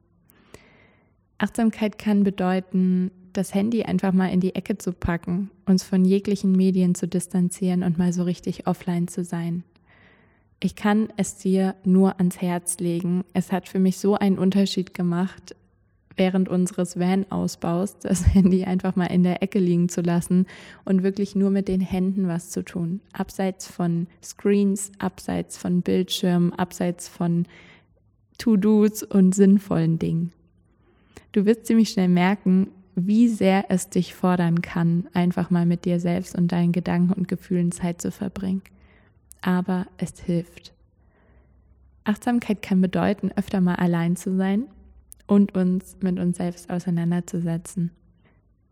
Achtsamkeit 1.38 1.98
kann 1.98 2.24
bedeuten, 2.24 3.10
das 3.32 3.54
Handy 3.54 3.82
einfach 3.82 4.12
mal 4.12 4.28
in 4.28 4.40
die 4.40 4.54
Ecke 4.54 4.78
zu 4.78 4.92
packen, 4.92 5.50
uns 5.66 5.82
von 5.82 6.04
jeglichen 6.04 6.52
Medien 6.52 6.94
zu 6.94 7.06
distanzieren 7.06 7.82
und 7.82 7.98
mal 7.98 8.12
so 8.12 8.22
richtig 8.22 8.66
offline 8.66 9.08
zu 9.08 9.24
sein. 9.24 9.62
Ich 10.58 10.74
kann 10.74 11.08
es 11.18 11.36
dir 11.36 11.74
nur 11.84 12.18
ans 12.18 12.40
Herz 12.40 12.78
legen. 12.78 13.24
Es 13.34 13.52
hat 13.52 13.68
für 13.68 13.78
mich 13.78 13.98
so 13.98 14.14
einen 14.14 14.38
Unterschied 14.38 14.94
gemacht, 14.94 15.54
während 16.16 16.48
unseres 16.48 16.98
Van-Ausbaus 16.98 17.98
das 18.00 18.34
Handy 18.34 18.64
einfach 18.64 18.96
mal 18.96 19.06
in 19.06 19.22
der 19.22 19.42
Ecke 19.42 19.58
liegen 19.58 19.88
zu 19.88 20.00
lassen 20.00 20.46
und 20.84 21.02
wirklich 21.02 21.34
nur 21.34 21.50
mit 21.50 21.68
den 21.68 21.80
Händen 21.80 22.28
was 22.28 22.50
zu 22.50 22.64
tun. 22.64 23.00
Abseits 23.12 23.66
von 23.66 24.06
Screens, 24.22 24.92
abseits 24.98 25.56
von 25.56 25.82
Bildschirmen, 25.82 26.52
abseits 26.52 27.08
von 27.08 27.46
To-Dos 28.38 29.02
und 29.02 29.34
sinnvollen 29.34 29.98
Dingen. 29.98 30.32
Du 31.32 31.46
wirst 31.46 31.66
ziemlich 31.66 31.90
schnell 31.90 32.08
merken, 32.08 32.68
wie 32.94 33.28
sehr 33.28 33.66
es 33.68 33.90
dich 33.90 34.14
fordern 34.14 34.62
kann, 34.62 35.06
einfach 35.12 35.50
mal 35.50 35.66
mit 35.66 35.84
dir 35.84 36.00
selbst 36.00 36.34
und 36.34 36.50
deinen 36.52 36.72
Gedanken 36.72 37.12
und 37.12 37.28
Gefühlen 37.28 37.72
Zeit 37.72 38.00
zu 38.00 38.10
verbringen. 38.10 38.62
Aber 39.42 39.86
es 39.98 40.18
hilft. 40.18 40.72
Achtsamkeit 42.04 42.62
kann 42.62 42.80
bedeuten, 42.80 43.32
öfter 43.36 43.60
mal 43.60 43.74
allein 43.74 44.16
zu 44.16 44.34
sein 44.36 44.64
und 45.26 45.54
uns 45.54 45.96
mit 46.00 46.18
uns 46.18 46.36
selbst 46.36 46.70
auseinanderzusetzen. 46.70 47.90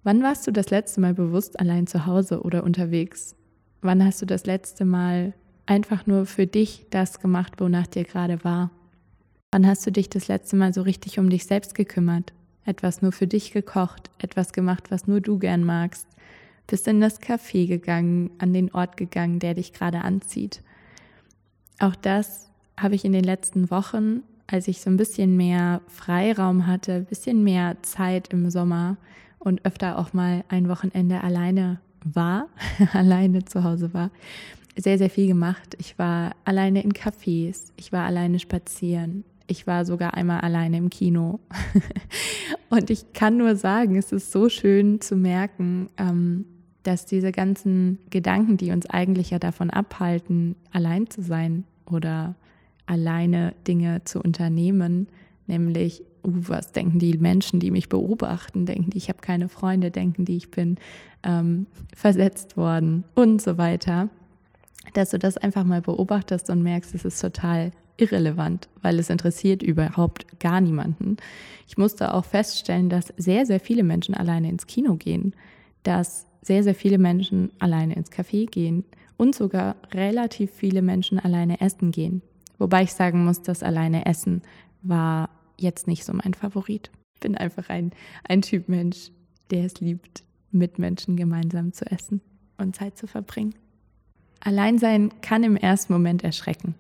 Wann 0.03 0.23
warst 0.23 0.47
du 0.47 0.53
das 0.53 0.71
letzte 0.71 1.01
Mal 1.01 1.15
bewusst 1.15 1.59
allein 1.59 1.87
zu 1.87 2.07
Hause 2.07 2.43
oder 2.43 2.63
unterwegs? 2.63 3.37
Wann 3.81 4.05
hast 4.05 4.21
du 4.23 4.27
das 4.27 4.47
letzte 4.47 4.85
Mal 4.85 5.33
einfach 5.67 6.07
nur 6.07 6.27
für 6.27 6.47
dich 6.47 6.87
das 6.91 7.21
gemacht, 7.21 7.55
wonach 7.59 7.87
dir 7.87 8.05
gerade 8.05 8.45
war? 8.45 8.71
Wann 9.51 9.67
hast 9.67 9.87
du 9.87 9.93
dich 9.93 10.09
das 10.11 10.29
letzte 10.29 10.57
Mal 10.57 10.75
so 10.75 10.83
richtig 10.83 11.19
um 11.19 11.31
dich 11.31 11.47
selbst 11.47 11.75
gekümmert? 11.75 12.33
etwas 12.65 13.03
nur 13.03 13.13
für 13.13 13.27
dich 13.27 13.53
gekocht, 13.53 14.11
etwas 14.19 14.53
gemacht, 14.53 14.91
was 14.91 15.07
nur 15.07 15.21
du 15.21 15.39
gern 15.39 15.65
magst, 15.65 16.07
bist 16.67 16.89
in 16.89 17.01
das 17.01 17.21
Café 17.21 17.67
gegangen, 17.67 18.31
an 18.39 18.53
den 18.53 18.73
Ort 18.73 18.97
gegangen, 18.97 19.39
der 19.39 19.55
dich 19.55 19.73
gerade 19.73 20.01
anzieht. 20.01 20.63
Auch 21.79 21.95
das 21.95 22.51
habe 22.79 22.95
ich 22.95 23.05
in 23.05 23.13
den 23.13 23.25
letzten 23.25 23.71
Wochen, 23.71 24.23
als 24.47 24.69
ich 24.69 24.81
so 24.81 24.91
ein 24.91 24.97
bisschen 24.97 25.37
mehr 25.37 25.81
Freiraum 25.89 26.67
hatte, 26.67 26.95
ein 26.95 27.05
bisschen 27.07 27.45
mehr 27.45 27.77
Zeit 27.83 28.33
im 28.33 28.51
Sommer 28.51 28.97
und 29.39 29.65
öfter 29.65 29.99
auch 29.99 30.13
mal 30.13 30.45
ein 30.49 30.69
Wochenende 30.69 31.23
alleine 31.23 31.81
war, 32.05 32.49
alleine 32.93 33.45
zu 33.45 33.65
Hause 33.65 33.95
war, 33.95 34.11
sehr, 34.77 34.99
sehr 34.99 35.11
viel 35.11 35.29
gemacht. 35.29 35.77
Ich 35.79 35.99
war 35.99 36.33
alleine 36.45 36.83
in 36.83 36.93
Cafés, 36.93 37.73
ich 37.77 37.93
war 37.93 38.05
alleine 38.05 38.39
spazieren, 38.39 39.25
ich 39.47 39.67
war 39.67 39.85
sogar 39.85 40.15
einmal 40.15 40.41
alleine 40.41 40.79
im 40.79 40.91
Kino. 40.91 41.41
und 42.71 42.91
ich 42.91 43.13
kann 43.13 43.37
nur 43.37 43.57
sagen, 43.57 43.97
es 43.97 44.13
ist 44.13 44.33
so 44.33 44.49
schön 44.49 45.01
zu 45.01 45.17
merken, 45.17 45.89
ähm, 45.97 46.47
dass 46.83 47.07
diese 47.07 47.33
ganzen 47.33 47.99
Gedanken, 48.11 48.57
die 48.57 48.71
uns 48.71 48.87
eigentlich 48.87 49.31
ja 49.31 49.39
davon 49.39 49.71
abhalten, 49.71 50.57
allein 50.71 51.09
zu 51.09 51.23
sein 51.23 51.65
oder 51.87 52.35
alleine 52.87 53.55
Dinge 53.67 54.03
zu 54.05 54.21
unternehmen, 54.21 55.09
nämlich, 55.47 56.03
uh, 56.25 56.31
was 56.33 56.73
denken 56.73 56.99
die 56.99 57.17
Menschen, 57.19 57.61
die 57.61 57.71
mich 57.71 57.89
beobachten, 57.89 58.67
denken 58.67 58.91
die, 58.91 58.99
ich 58.99 59.09
habe 59.09 59.21
keine 59.21 59.49
Freunde, 59.49 59.91
denken 59.91 60.25
die, 60.25 60.37
ich 60.37 60.51
bin 60.51 60.77
ähm, 61.23 61.67
versetzt 61.95 62.57
worden? 62.57 63.05
Und 63.15 63.41
so 63.43 63.59
weiter, 63.59 64.09
dass 64.93 65.11
du 65.11 65.19
das 65.19 65.37
einfach 65.37 65.65
mal 65.65 65.81
beobachtest 65.81 66.51
und 66.51 66.63
merkst, 66.63 66.95
es 66.95 67.05
ist 67.05 67.21
total 67.21 67.73
irrelevant, 67.97 68.69
weil 68.83 68.99
es 68.99 69.11
interessiert 69.11 69.63
überhaupt 69.63 70.41
gar 70.41 70.61
niemanden. 70.61 71.17
Ich 71.67 71.79
musste 71.79 72.13
auch 72.13 72.25
feststellen, 72.25 72.89
dass 72.89 73.13
sehr, 73.17 73.47
sehr 73.47 73.61
viele 73.61 73.85
Menschen 73.85 74.15
alleine 74.15 74.49
ins 74.49 74.67
Kino 74.67 74.97
gehen, 74.97 75.35
dass 75.85 76.27
sehr, 76.43 76.63
sehr 76.63 76.75
viele 76.75 76.99
Menschen 76.99 77.51
alleine 77.59 77.95
ins 77.95 78.11
Café 78.11 78.47
gehen. 78.47 78.85
Und 79.17 79.35
sogar 79.37 79.77
relativ 79.93 80.51
viele 80.51 80.83
Menschen 80.83 81.21
alleine 81.21 81.61
essen 81.61 81.93
gehen. 81.93 82.21
Wobei 82.59 82.83
ich 82.83 82.93
sagen 82.93 83.25
muss, 83.25 83.43
dass 83.43 83.63
alleine 83.63 84.07
essen 84.07 84.43
war 84.83 85.31
jetzt 85.59 85.87
nicht 85.87 86.05
so 86.05 86.13
mein 86.13 86.35
Favorit. 86.35 86.91
Ich 87.15 87.21
bin 87.21 87.37
einfach 87.37 87.69
ein, 87.69 87.93
ein 88.29 88.43
Typ 88.43 88.69
Mensch, 88.69 89.11
der 89.51 89.65
es 89.65 89.81
liebt, 89.81 90.25
mit 90.51 90.79
Menschen 90.79 91.17
gemeinsam 91.17 91.73
zu 91.73 91.91
essen 91.91 92.21
und 92.59 92.77
Zeit 92.77 92.97
zu 92.97 93.07
verbringen. 93.07 93.55
Alleinsein 94.41 95.11
kann 95.23 95.43
im 95.43 95.57
ersten 95.57 95.93
Moment 95.93 96.23
erschrecken. 96.23 96.75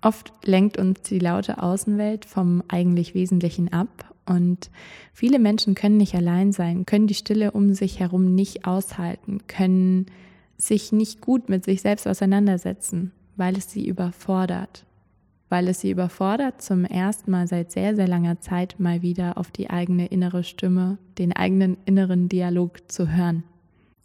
Oft 0.00 0.32
lenkt 0.44 0.78
uns 0.78 1.02
die 1.02 1.18
laute 1.18 1.62
Außenwelt 1.62 2.24
vom 2.24 2.62
eigentlich 2.68 3.14
Wesentlichen 3.14 3.72
ab 3.72 4.14
und 4.26 4.70
viele 5.12 5.38
Menschen 5.38 5.74
können 5.74 5.96
nicht 5.96 6.14
allein 6.14 6.52
sein, 6.52 6.86
können 6.86 7.06
die 7.06 7.14
Stille 7.14 7.50
um 7.50 7.74
sich 7.74 7.98
herum 7.98 8.34
nicht 8.34 8.64
aushalten, 8.64 9.40
können 9.48 10.06
sich 10.56 10.92
nicht 10.92 11.20
gut 11.20 11.48
mit 11.48 11.64
sich 11.64 11.82
selbst 11.82 12.06
auseinandersetzen, 12.06 13.12
weil 13.36 13.56
es 13.56 13.70
sie 13.70 13.86
überfordert. 13.86 14.84
Weil 15.48 15.68
es 15.68 15.80
sie 15.80 15.90
überfordert, 15.90 16.60
zum 16.60 16.84
ersten 16.84 17.30
Mal 17.30 17.46
seit 17.46 17.70
sehr, 17.70 17.96
sehr 17.96 18.08
langer 18.08 18.40
Zeit 18.40 18.76
mal 18.78 19.02
wieder 19.02 19.38
auf 19.38 19.50
die 19.50 19.70
eigene 19.70 20.06
innere 20.06 20.44
Stimme, 20.44 20.98
den 21.18 21.32
eigenen 21.32 21.78
inneren 21.86 22.28
Dialog 22.28 22.90
zu 22.90 23.10
hören. 23.10 23.44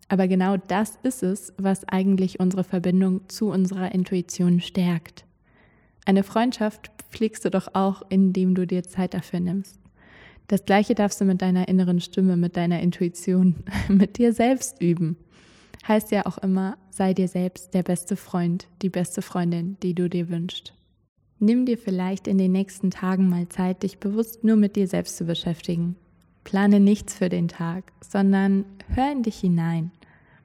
Aber 0.07 0.27
genau 0.27 0.57
das 0.57 0.99
ist 1.03 1.23
es, 1.23 1.53
was 1.57 1.87
eigentlich 1.87 2.39
unsere 2.39 2.63
Verbindung 2.63 3.21
zu 3.29 3.49
unserer 3.49 3.93
Intuition 3.93 4.61
stärkt. 4.61 5.25
Eine 6.05 6.23
Freundschaft 6.23 6.91
pflegst 7.09 7.45
du 7.45 7.49
doch 7.49 7.69
auch, 7.73 8.03
indem 8.09 8.55
du 8.55 8.67
dir 8.67 8.83
Zeit 8.83 9.13
dafür 9.13 9.39
nimmst. 9.39 9.79
Das 10.47 10.65
gleiche 10.65 10.93
darfst 10.93 11.21
du 11.21 11.25
mit 11.25 11.41
deiner 11.41 11.67
inneren 11.67 12.01
Stimme, 12.01 12.35
mit 12.35 12.57
deiner 12.57 12.81
Intuition, 12.81 13.63
mit 13.87 14.17
dir 14.17 14.33
selbst 14.33 14.81
üben. 14.81 15.17
Heißt 15.87 16.11
ja 16.11 16.25
auch 16.25 16.37
immer, 16.37 16.77
sei 16.89 17.13
dir 17.13 17.27
selbst 17.27 17.73
der 17.73 17.83
beste 17.83 18.15
Freund, 18.15 18.67
die 18.81 18.89
beste 18.89 19.21
Freundin, 19.21 19.77
die 19.81 19.93
du 19.93 20.09
dir 20.09 20.29
wünschst. 20.29 20.73
Nimm 21.45 21.65
dir 21.65 21.77
vielleicht 21.77 22.29
in 22.29 22.37
den 22.37 22.53
nächsten 22.53 22.89
Tagen 22.89 23.27
mal 23.27 23.49
Zeit, 23.49 23.83
dich 23.83 23.97
bewusst 23.97 24.45
nur 24.45 24.55
mit 24.55 24.77
dir 24.77 24.87
selbst 24.87 25.17
zu 25.17 25.25
beschäftigen. 25.25 25.97
Plane 26.45 26.79
nichts 26.79 27.15
für 27.15 27.27
den 27.27 27.49
Tag, 27.49 27.91
sondern 27.99 28.63
hör 28.87 29.11
in 29.11 29.23
dich 29.23 29.39
hinein. 29.41 29.91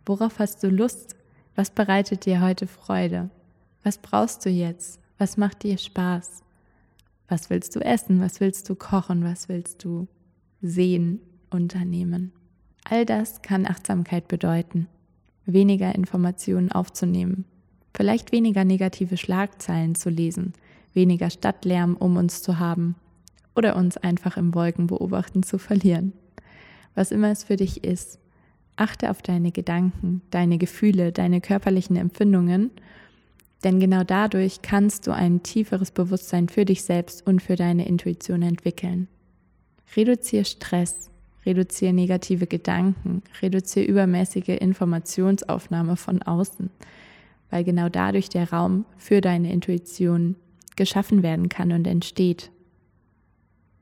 Worauf 0.04 0.40
hast 0.40 0.60
du 0.64 0.68
Lust? 0.68 1.14
Was 1.54 1.70
bereitet 1.70 2.26
dir 2.26 2.40
heute 2.40 2.66
Freude? 2.66 3.30
Was 3.84 3.98
brauchst 3.98 4.44
du 4.44 4.50
jetzt? 4.50 4.98
Was 5.18 5.36
macht 5.36 5.62
dir 5.62 5.78
Spaß? 5.78 6.42
Was 7.28 7.48
willst 7.48 7.76
du 7.76 7.80
essen? 7.80 8.20
Was 8.20 8.40
willst 8.40 8.68
du 8.68 8.74
kochen? 8.74 9.22
Was 9.22 9.48
willst 9.48 9.84
du 9.84 10.08
sehen, 10.62 11.20
unternehmen? 11.48 12.32
All 12.82 13.06
das 13.06 13.42
kann 13.42 13.66
Achtsamkeit 13.66 14.26
bedeuten. 14.26 14.88
Weniger 15.46 15.94
Informationen 15.94 16.72
aufzunehmen, 16.72 17.44
vielleicht 17.94 18.32
weniger 18.32 18.64
negative 18.64 19.16
Schlagzeilen 19.16 19.94
zu 19.94 20.10
lesen, 20.10 20.54
weniger 20.98 21.30
Stadtlärm 21.30 21.96
um 21.96 22.16
uns 22.18 22.42
zu 22.42 22.58
haben 22.58 22.96
oder 23.56 23.76
uns 23.76 23.96
einfach 23.96 24.36
im 24.36 24.54
Wolkenbeobachten 24.54 25.42
zu 25.42 25.58
verlieren. 25.58 26.12
Was 26.94 27.10
immer 27.10 27.30
es 27.30 27.44
für 27.44 27.56
dich 27.56 27.84
ist, 27.84 28.18
achte 28.76 29.10
auf 29.10 29.22
deine 29.22 29.52
Gedanken, 29.52 30.20
deine 30.30 30.58
Gefühle, 30.58 31.12
deine 31.12 31.40
körperlichen 31.40 31.96
Empfindungen 31.96 32.70
denn 33.64 33.80
genau 33.80 34.04
dadurch 34.04 34.62
kannst 34.62 35.06
du 35.06 35.12
ein 35.12 35.42
tieferes 35.42 35.90
Bewusstsein 35.90 36.48
für 36.48 36.64
dich 36.64 36.84
selbst 36.84 37.26
und 37.26 37.42
für 37.42 37.56
deine 37.56 37.88
Intuition 37.88 38.42
entwickeln. 38.42 39.08
Reduziere 39.96 40.44
Stress, 40.44 41.10
reduziere 41.44 41.92
negative 41.92 42.46
Gedanken, 42.46 43.22
reduziere 43.42 43.86
übermäßige 43.86 44.48
Informationsaufnahme 44.60 45.96
von 45.96 46.22
außen, 46.22 46.70
weil 47.50 47.64
genau 47.64 47.88
dadurch 47.88 48.28
der 48.28 48.52
Raum 48.52 48.84
für 48.96 49.20
deine 49.20 49.52
Intuition 49.52 50.36
geschaffen 50.78 51.22
werden 51.22 51.50
kann 51.50 51.72
und 51.72 51.86
entsteht. 51.86 52.50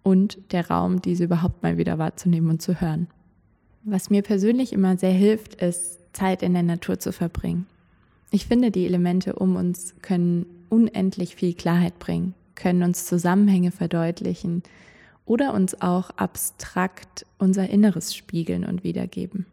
Und 0.02 0.38
der 0.50 0.68
Raum, 0.68 1.00
diese 1.00 1.24
überhaupt 1.24 1.62
mal 1.62 1.78
wieder 1.78 1.98
wahrzunehmen 1.98 2.50
und 2.50 2.62
zu 2.62 2.80
hören. 2.80 3.06
Was 3.84 4.10
mir 4.10 4.22
persönlich 4.22 4.72
immer 4.72 4.96
sehr 4.96 5.12
hilft, 5.12 5.54
ist 5.56 6.00
Zeit 6.12 6.42
in 6.42 6.54
der 6.54 6.64
Natur 6.64 6.98
zu 6.98 7.12
verbringen. 7.12 7.66
Ich 8.32 8.46
finde, 8.46 8.72
die 8.72 8.86
Elemente 8.86 9.34
um 9.34 9.54
uns 9.54 9.94
können 10.02 10.46
unendlich 10.68 11.36
viel 11.36 11.54
Klarheit 11.54 11.98
bringen, 12.00 12.34
können 12.56 12.82
uns 12.82 13.06
Zusammenhänge 13.06 13.70
verdeutlichen 13.70 14.64
oder 15.24 15.54
uns 15.54 15.80
auch 15.80 16.10
abstrakt 16.10 17.26
unser 17.38 17.68
Inneres 17.68 18.14
spiegeln 18.14 18.64
und 18.64 18.82
wiedergeben. 18.82 19.46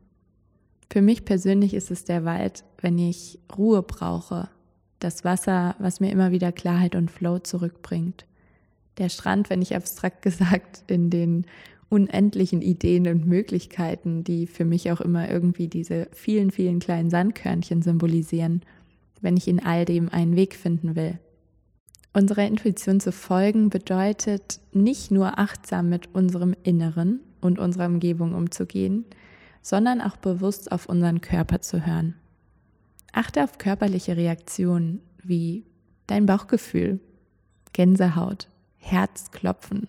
Für 0.89 1.01
mich 1.01 1.25
persönlich 1.25 1.73
ist 1.73 1.91
es 1.91 2.05
der 2.05 2.25
Wald, 2.25 2.63
wenn 2.79 2.97
ich 2.97 3.39
Ruhe 3.57 3.81
brauche, 3.81 4.49
das 5.03 5.23
Wasser, 5.23 5.75
was 5.79 5.99
mir 5.99 6.11
immer 6.11 6.31
wieder 6.31 6.51
Klarheit 6.51 6.95
und 6.95 7.11
Flow 7.11 7.39
zurückbringt. 7.39 8.25
Der 8.97 9.09
Strand, 9.09 9.49
wenn 9.49 9.61
ich 9.61 9.75
abstrakt 9.75 10.21
gesagt 10.23 10.83
in 10.87 11.09
den 11.09 11.45
unendlichen 11.89 12.61
Ideen 12.61 13.07
und 13.07 13.27
Möglichkeiten, 13.27 14.23
die 14.23 14.47
für 14.47 14.65
mich 14.65 14.91
auch 14.91 15.01
immer 15.01 15.29
irgendwie 15.29 15.67
diese 15.67 16.07
vielen, 16.11 16.49
vielen 16.49 16.79
kleinen 16.79 17.11
Sandkörnchen 17.11 17.83
symbolisieren, 17.83 18.63
wenn 19.21 19.37
ich 19.37 19.47
in 19.47 19.63
all 19.63 19.85
dem 19.85 20.09
einen 20.09 20.35
Weg 20.35 20.55
finden 20.55 20.95
will. 20.95 21.19
Unserer 22.13 22.47
Intuition 22.47 22.99
zu 22.99 23.11
folgen 23.11 23.69
bedeutet 23.69 24.59
nicht 24.71 25.11
nur 25.11 25.39
achtsam 25.39 25.89
mit 25.89 26.13
unserem 26.13 26.55
Inneren 26.63 27.19
und 27.41 27.59
unserer 27.59 27.87
Umgebung 27.87 28.33
umzugehen, 28.33 29.05
sondern 29.61 30.01
auch 30.01 30.17
bewusst 30.17 30.71
auf 30.71 30.87
unseren 30.87 31.21
Körper 31.21 31.61
zu 31.61 31.85
hören. 31.85 32.15
Achte 33.13 33.43
auf 33.43 33.57
körperliche 33.57 34.17
Reaktionen 34.17 34.99
wie 35.23 35.63
dein 36.07 36.25
Bauchgefühl, 36.25 36.99
Gänsehaut, 37.71 38.49
Herzklopfen. 38.77 39.87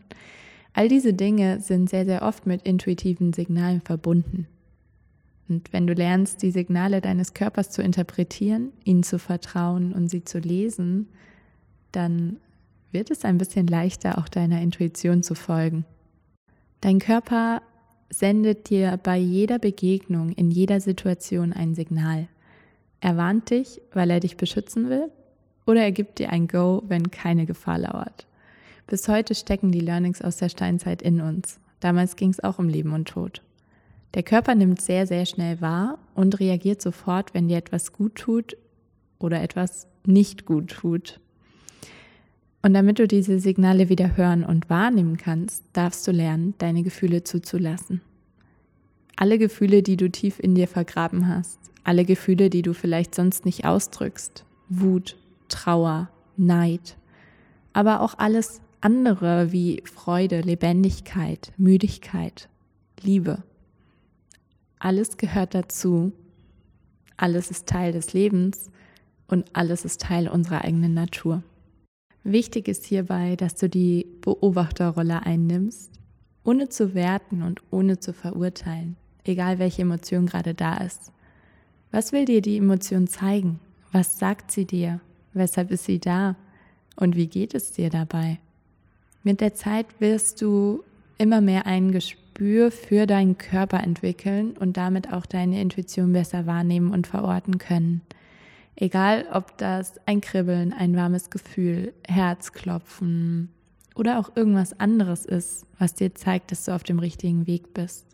All 0.75 0.89
diese 0.89 1.15
Dinge 1.15 1.61
sind 1.61 1.91
sehr, 1.91 2.05
sehr 2.05 2.23
oft 2.23 2.47
mit 2.47 2.63
intuitiven 2.63 3.33
Signalen 3.33 3.81
verbunden. 3.81 4.47
Und 5.49 5.73
wenn 5.73 5.87
du 5.87 5.95
lernst, 5.95 6.43
die 6.43 6.51
Signale 6.51 7.01
deines 7.01 7.35
Körpers 7.35 7.71
zu 7.71 7.83
interpretieren, 7.83 8.73
ihnen 8.85 9.03
zu 9.03 9.19
vertrauen 9.19 9.93
und 9.93 10.09
sie 10.09 10.25
zu 10.25 10.39
lesen, 10.39 11.09
dann 11.93 12.39
wird 12.93 13.11
es 13.11 13.25
ein 13.25 13.39
bisschen 13.39 13.67
leichter, 13.67 14.19
auch 14.19 14.29
deiner 14.29 14.61
Intuition 14.61 15.23
zu 15.23 15.35
folgen. 15.35 15.85
Dein 16.81 16.99
Körper 16.99 17.63
sendet 18.11 18.71
dir 18.71 18.99
bei 19.03 19.17
jeder 19.17 19.59
Begegnung, 19.59 20.31
in 20.31 20.51
jeder 20.51 20.81
Situation 20.81 21.53
ein 21.53 21.75
Signal. 21.75 22.29
Er 23.05 23.19
warnt 23.19 23.51
dich, 23.51 23.83
weil 23.93 24.11
er 24.11 24.19
dich 24.19 24.39
beschützen 24.39 24.89
will, 24.89 25.11
oder 25.67 25.83
er 25.83 25.93
gibt 25.93 26.19
dir 26.19 26.31
ein 26.31 26.49
Go, 26.49 26.83
wenn 26.89 27.11
keine 27.11 27.45
Gefahr 27.45 27.77
lauert. 27.77 28.27
Bis 28.87 29.09
heute 29.09 29.35
stecken 29.35 29.73
die 29.73 29.81
Learnings 29.81 30.23
aus 30.23 30.39
der 30.39 30.49
Steinzeit 30.49 31.03
in 31.03 31.21
uns. 31.21 31.61
Damals 31.81 32.17
ging 32.17 32.31
es 32.31 32.43
auch 32.43 32.59
um 32.59 32.67
Leben 32.67 32.95
und 32.95 33.07
Tod. 33.07 33.43
Der 34.15 34.23
Körper 34.23 34.55
nimmt 34.55 34.81
sehr, 34.81 35.07
sehr 35.07 35.27
schnell 35.27 35.61
wahr 35.61 35.99
und 36.15 36.41
reagiert 36.41 36.81
sofort, 36.81 37.35
wenn 37.35 37.47
dir 37.47 37.59
etwas 37.59 37.93
gut 37.93 38.15
tut 38.15 38.57
oder 39.19 39.43
etwas 39.43 39.87
nicht 40.07 40.47
gut 40.47 40.71
tut. 40.71 41.21
Und 42.63 42.73
damit 42.73 42.99
du 42.99 43.07
diese 43.07 43.39
Signale 43.39 43.91
wieder 43.91 44.17
hören 44.17 44.47
und 44.47 44.71
wahrnehmen 44.71 45.19
kannst, 45.19 45.63
darfst 45.75 46.09
du 46.09 46.11
lernen, 46.11 46.55
deine 46.57 46.83
Gefühle 46.83 47.23
zuzulassen. 47.23 48.01
Alle 49.17 49.39
Gefühle, 49.39 49.83
die 49.83 49.97
du 49.97 50.11
tief 50.11 50.41
in 50.41 50.55
dir 50.55 50.69
vergraben 50.69 51.29
hast, 51.29 51.59
alle 51.85 52.05
Gefühle, 52.05 52.51
die 52.51 52.63
du 52.63 52.75
vielleicht 52.75 53.15
sonst 53.15 53.45
nicht 53.45 53.65
ausdrückst, 53.65 54.45
Wut, 54.69 55.17
Trauer, 55.49 56.09
Neid, 56.37 56.97
aber 57.73 58.01
auch 58.01 58.19
alles 58.19 58.61
andere 58.81 59.53
wie 59.53 59.83
Freude, 59.85 60.41
Lebendigkeit, 60.41 61.53
Müdigkeit, 61.57 62.49
Liebe. 63.03 63.43
Alles 64.79 65.17
gehört 65.17 65.55
dazu, 65.55 66.13
alles 67.17 67.51
ist 67.51 67.67
Teil 67.67 67.93
des 67.93 68.13
Lebens 68.13 68.71
und 69.29 69.47
alles 69.55 69.85
ist 69.85 70.01
Teil 70.01 70.29
unserer 70.29 70.65
eigenen 70.65 70.95
Natur. 70.95 71.43
Wichtig 72.25 72.69
ist 72.69 72.85
hierbei, 72.87 73.37
dass 73.37 73.55
du 73.55 73.69
die 73.69 74.07
Beobachterrolle 74.23 75.25
einnimmst, 75.25 75.93
ohne 76.43 76.69
zu 76.69 76.95
werten 76.95 77.43
und 77.43 77.63
ohne 77.71 77.99
zu 77.99 78.13
verurteilen, 78.13 78.97
egal 79.25 79.59
welche 79.59 79.83
Emotion 79.83 80.27
gerade 80.27 80.55
da 80.55 80.77
ist. 80.79 81.13
Was 81.91 82.13
will 82.13 82.25
dir 82.25 82.43
die 82.43 82.59
Emotion 82.59 83.07
zeigen? 83.07 83.61
Was 83.93 84.19
sagt 84.19 84.51
sie 84.51 84.65
dir? 84.65 85.01
Weshalb 85.33 85.71
ist 85.71 85.85
sie 85.85 86.01
da? 86.01 86.37
Und 86.97 87.17
wie 87.17 87.27
geht 87.27 87.55
es 87.55 87.73
dir 87.73 87.91
dabei? 87.91 88.39
Mit 89.23 89.41
der 89.41 89.55
Zeit 89.55 89.87
wirst 90.01 90.43
du 90.43 90.83
immer 91.19 91.41
mehr 91.41 91.67
ein 91.67 91.93
Gespür 91.93 92.71
für 92.71 93.07
deinen 93.07 93.39
Körper 93.39 93.83
entwickeln 93.83 94.57
und 94.59 94.77
damit 94.77 95.13
auch 95.13 95.27
deine 95.27 95.61
Intuition 95.61 96.13
besser 96.13 96.47
wahrnehmen 96.47 96.93
und 96.93 97.07
verorten 97.07 97.59
können. 97.59 98.03
Egal, 98.77 99.27
ob 99.33 99.57
das 99.59 100.01
ein 100.07 100.21
Kribbeln, 100.21 100.73
ein 100.73 100.97
warmes 100.97 101.31
Gefühl, 101.31 101.93
Herzklopfen 102.07 103.51
oder 103.95 104.19
auch 104.19 104.35
irgendwas 104.35 104.79
anderes 104.81 105.25
ist, 105.25 105.65
was 105.79 105.95
dir 105.95 106.15
zeigt, 106.15 106.51
dass 106.51 106.65
du 106.65 106.75
auf 106.75 106.83
dem 106.83 106.99
richtigen 106.99 107.47
Weg 107.47 107.73
bist. 107.73 108.07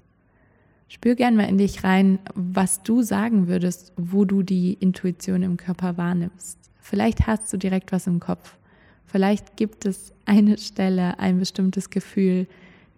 Spür 0.90 1.14
gern 1.14 1.36
mal 1.36 1.48
in 1.48 1.56
dich 1.56 1.84
rein, 1.84 2.18
was 2.34 2.82
du 2.82 3.02
sagen 3.02 3.46
würdest, 3.46 3.92
wo 3.96 4.24
du 4.24 4.42
die 4.42 4.72
Intuition 4.74 5.44
im 5.44 5.56
Körper 5.56 5.96
wahrnimmst. 5.96 6.58
Vielleicht 6.80 7.28
hast 7.28 7.52
du 7.52 7.56
direkt 7.56 7.92
was 7.92 8.08
im 8.08 8.18
Kopf. 8.18 8.58
Vielleicht 9.06 9.56
gibt 9.56 9.86
es 9.86 10.12
eine 10.26 10.58
Stelle, 10.58 11.20
ein 11.20 11.38
bestimmtes 11.38 11.90
Gefühl, 11.90 12.48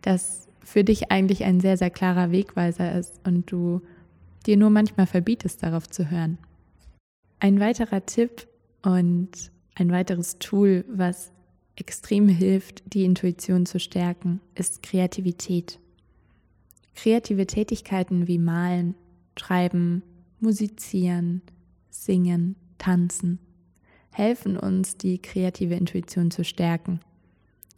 das 0.01 0.49
für 0.65 0.85
dich 0.85 1.13
eigentlich 1.13 1.45
ein 1.45 1.61
sehr, 1.61 1.77
sehr 1.77 1.91
klarer 1.91 2.33
Wegweiser 2.33 2.99
ist 2.99 3.21
und 3.25 3.53
du 3.53 3.83
dir 4.47 4.57
nur 4.57 4.71
manchmal 4.71 5.07
verbietest, 5.07 5.63
darauf 5.63 5.87
zu 5.87 6.11
hören. 6.11 6.39
Ein 7.41 7.61
weiterer 7.61 8.07
Tipp 8.07 8.49
und 8.81 9.29
ein 9.75 9.93
weiteres 9.93 10.39
Tool, 10.39 10.87
was 10.89 11.31
extrem 11.77 12.27
hilft, 12.27 12.83
die 12.95 13.05
Intuition 13.05 13.67
zu 13.67 13.79
stärken, 13.79 14.41
ist 14.55 14.83
Kreativität. 14.83 15.79
Kreative 16.95 17.47
Tätigkeiten 17.47 18.29
wie 18.29 18.39
Malen, 18.39 18.95
Schreiben, 19.39 20.03
Musizieren, 20.41 21.43
Singen, 21.91 22.57
Tanzen 22.79 23.39
helfen 24.13 24.57
uns, 24.57 24.97
die 24.97 25.19
kreative 25.19 25.75
Intuition 25.75 26.31
zu 26.31 26.45
stärken. 26.45 27.01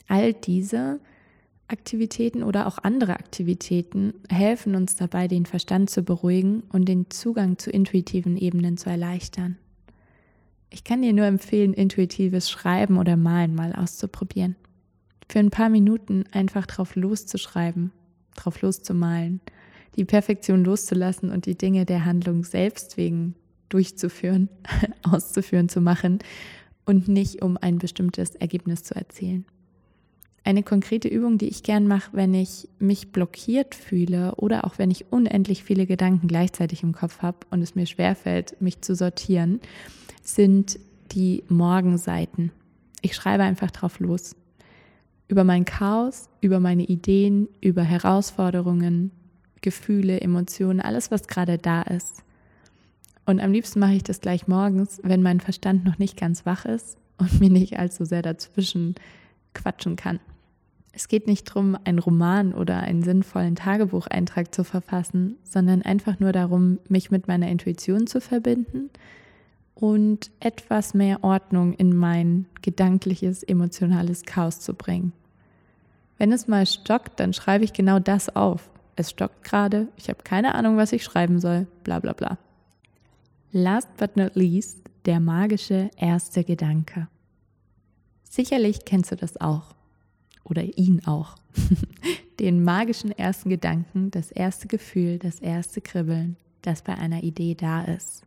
All 0.09 0.35
diese 0.35 1.01
Aktivitäten 1.69 2.43
oder 2.43 2.67
auch 2.67 2.79
andere 2.79 3.15
Aktivitäten 3.15 4.13
helfen 4.29 4.75
uns 4.75 4.97
dabei, 4.97 5.29
den 5.29 5.47
Verstand 5.47 5.89
zu 5.89 6.03
beruhigen 6.03 6.63
und 6.73 6.87
den 6.87 7.09
Zugang 7.11 7.59
zu 7.59 7.71
intuitiven 7.71 8.37
Ebenen 8.37 8.77
zu 8.77 8.91
erleichtern. 8.91 9.57
Ich 10.71 10.85
kann 10.85 11.03
dir 11.03 11.13
nur 11.13 11.25
empfehlen, 11.25 11.73
intuitives 11.73 12.51
Schreiben 12.51 12.99
oder 12.99 13.17
Malen 13.17 13.55
mal 13.55 13.73
auszuprobieren. 13.73 14.57
Für 15.29 15.39
ein 15.39 15.51
paar 15.51 15.71
Minuten 15.71 16.25
einfach 16.33 16.67
drauf 16.67 16.97
loszuschreiben, 16.97 17.93
drauf 18.35 18.61
loszumalen, 18.63 19.41
die 19.97 20.05
Perfektion 20.05 20.65
loszulassen 20.65 21.31
und 21.31 21.47
die 21.47 21.57
Dinge 21.57 21.85
der 21.85 22.05
Handlung 22.05 22.45
selbst 22.45 22.97
wegen 22.97 23.35
durchzuführen, 23.69 24.49
auszuführen, 25.03 25.69
zu 25.69 25.81
machen 25.81 26.19
und 26.85 27.09
nicht 27.09 27.43
um 27.43 27.57
ein 27.57 27.79
bestimmtes 27.79 28.35
Ergebnis 28.35 28.83
zu 28.83 28.95
erzielen. 28.95 29.45
Eine 30.47 30.63
konkrete 30.63 31.09
Übung, 31.09 31.39
die 31.39 31.49
ich 31.49 31.63
gern 31.63 31.89
mache, 31.89 32.11
wenn 32.13 32.35
ich 32.35 32.69
mich 32.79 33.13
blockiert 33.13 33.75
fühle 33.75 34.35
oder 34.35 34.67
auch 34.67 34.77
wenn 34.77 34.91
ich 34.91 35.11
unendlich 35.11 35.65
viele 35.65 35.87
Gedanken 35.87 36.29
gleichzeitig 36.29 36.83
im 36.83 36.93
Kopf 36.93 37.23
habe 37.23 37.39
und 37.51 37.63
es 37.63 37.75
mir 37.75 37.87
schwerfällt, 37.87 38.61
mich 38.61 38.83
zu 38.83 38.95
sortieren, 38.95 39.61
sind 40.23 40.79
die 41.13 41.45
Morgenseiten. 41.49 42.53
Ich 43.01 43.15
schreibe 43.15 43.43
einfach 43.43 43.71
drauf 43.71 44.01
los. 44.01 44.37
Über 45.29 45.45
mein 45.45 45.65
Chaos, 45.65 46.29
über 46.41 46.61
meine 46.61 46.85
Ideen, 46.85 47.49
über 47.61 47.83
Herausforderungen, 47.83 49.11
Gefühle, 49.61 50.21
Emotionen, 50.21 50.81
alles, 50.81 51.11
was 51.11 51.27
gerade 51.27 51.59
da 51.59 51.83
ist. 51.83 52.23
Und 53.27 53.41
am 53.41 53.53
liebsten 53.53 53.81
mache 53.81 53.95
ich 53.95 54.03
das 54.03 54.21
gleich 54.21 54.47
morgens, 54.47 55.01
wenn 55.03 55.23
mein 55.23 55.41
Verstand 55.41 55.85
noch 55.85 55.99
nicht 55.99 56.19
ganz 56.19 56.45
wach 56.45 56.67
ist 56.67 56.99
und 57.17 57.41
mir 57.41 57.51
nicht 57.51 57.79
allzu 57.79 58.05
sehr 58.05 58.23
dazwischen 58.23 58.95
quatschen 59.55 59.97
kann. 59.97 60.21
Es 60.93 61.09
geht 61.09 61.27
nicht 61.27 61.49
darum, 61.49 61.77
einen 61.85 61.99
Roman 61.99 62.53
oder 62.53 62.79
einen 62.81 63.03
sinnvollen 63.03 63.57
Tagebucheintrag 63.57 64.55
zu 64.55 64.63
verfassen, 64.63 65.37
sondern 65.43 65.83
einfach 65.83 66.21
nur 66.21 66.33
darum, 66.33 66.79
mich 66.89 67.11
mit 67.11 67.27
meiner 67.27 67.49
Intuition 67.49 68.07
zu 68.07 68.21
verbinden 68.21 68.91
und 69.75 70.31
etwas 70.41 70.95
mehr 70.95 71.25
Ordnung 71.25 71.75
in 71.75 71.97
mein 71.97 72.47
gedankliches, 72.63 73.43
emotionales 73.43 74.23
Chaos 74.23 74.61
zu 74.61 74.75
bringen. 74.75 75.13
Wenn 76.17 76.33
es 76.33 76.47
mal 76.47 76.67
stockt, 76.67 77.19
dann 77.21 77.33
schreibe 77.33 77.65
ich 77.65 77.73
genau 77.73 77.99
das 77.99 78.35
auf. 78.35 78.71
Es 78.97 79.11
stockt 79.11 79.43
gerade, 79.43 79.89
ich 79.97 80.09
habe 80.09 80.23
keine 80.23 80.55
Ahnung, 80.55 80.77
was 80.77 80.93
ich 80.93 81.03
schreiben 81.03 81.41
soll, 81.41 81.67
bla 81.83 81.99
bla 81.99 82.13
bla. 82.13 82.39
Last 83.51 83.97
but 83.97 84.17
not 84.17 84.37
least, 84.37 84.79
der 85.07 85.21
magische 85.21 85.91
erste 85.97 86.45
Gedanke. 86.45 87.09
Sicherlich 88.23 88.85
kennst 88.85 89.13
du 89.13 89.17
das 89.17 89.41
auch 89.41 89.75
oder 90.45 90.63
ihn 90.63 91.03
auch. 91.07 91.37
Den 92.41 92.65
magischen 92.65 93.13
ersten 93.13 93.49
Gedanken, 93.49 94.11
das 94.11 94.31
erste 94.31 94.67
Gefühl, 94.67 95.19
das 95.19 95.39
erste 95.41 95.81
Kribbeln, 95.81 96.37
das 96.63 96.83
bei 96.83 96.97
einer 96.97 97.23
Idee 97.23 97.55
da 97.55 97.85
ist. 97.85 98.25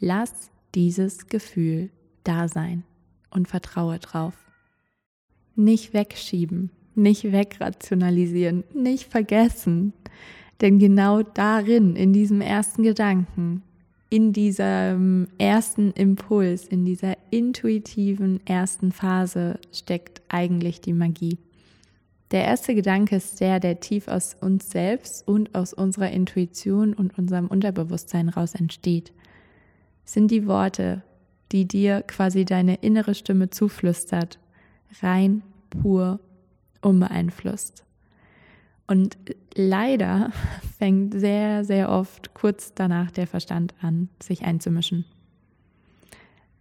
Lass 0.00 0.50
dieses 0.74 1.26
Gefühl 1.26 1.90
da 2.24 2.48
sein 2.48 2.84
und 3.30 3.48
vertraue 3.48 3.98
drauf. 3.98 4.34
Nicht 5.56 5.92
wegschieben, 5.92 6.70
nicht 6.94 7.32
wegrationalisieren, 7.32 8.64
nicht 8.74 9.10
vergessen. 9.10 9.92
Denn 10.60 10.78
genau 10.78 11.22
darin, 11.22 11.96
in 11.96 12.12
diesem 12.12 12.40
ersten 12.40 12.82
Gedanken, 12.82 13.62
in 14.10 14.32
diesem 14.32 15.28
ersten 15.38 15.92
Impuls, 15.92 16.66
in 16.66 16.84
dieser 16.84 17.16
intuitiven 17.30 18.40
ersten 18.46 18.92
Phase 18.92 19.58
steckt 19.72 20.22
eigentlich 20.28 20.80
die 20.80 20.92
Magie. 20.92 21.38
Der 22.30 22.44
erste 22.44 22.74
Gedanke 22.74 23.16
ist 23.16 23.40
der, 23.40 23.58
der 23.58 23.80
tief 23.80 24.06
aus 24.08 24.36
uns 24.40 24.70
selbst 24.70 25.26
und 25.26 25.54
aus 25.54 25.72
unserer 25.72 26.10
Intuition 26.10 26.94
und 26.94 27.18
unserem 27.18 27.46
Unterbewusstsein 27.46 28.28
raus 28.28 28.54
entsteht. 28.54 29.12
Sind 30.08 30.30
die 30.30 30.46
Worte, 30.46 31.02
die 31.52 31.68
dir 31.68 32.00
quasi 32.00 32.46
deine 32.46 32.76
innere 32.76 33.14
Stimme 33.14 33.50
zuflüstert, 33.50 34.38
rein, 35.02 35.42
pur, 35.68 36.18
unbeeinflusst. 36.80 37.84
Und 38.86 39.18
leider 39.54 40.32
fängt 40.78 41.12
sehr, 41.12 41.62
sehr 41.62 41.90
oft 41.90 42.32
kurz 42.32 42.72
danach 42.74 43.10
der 43.10 43.26
Verstand 43.26 43.74
an, 43.82 44.08
sich 44.18 44.44
einzumischen. 44.44 45.04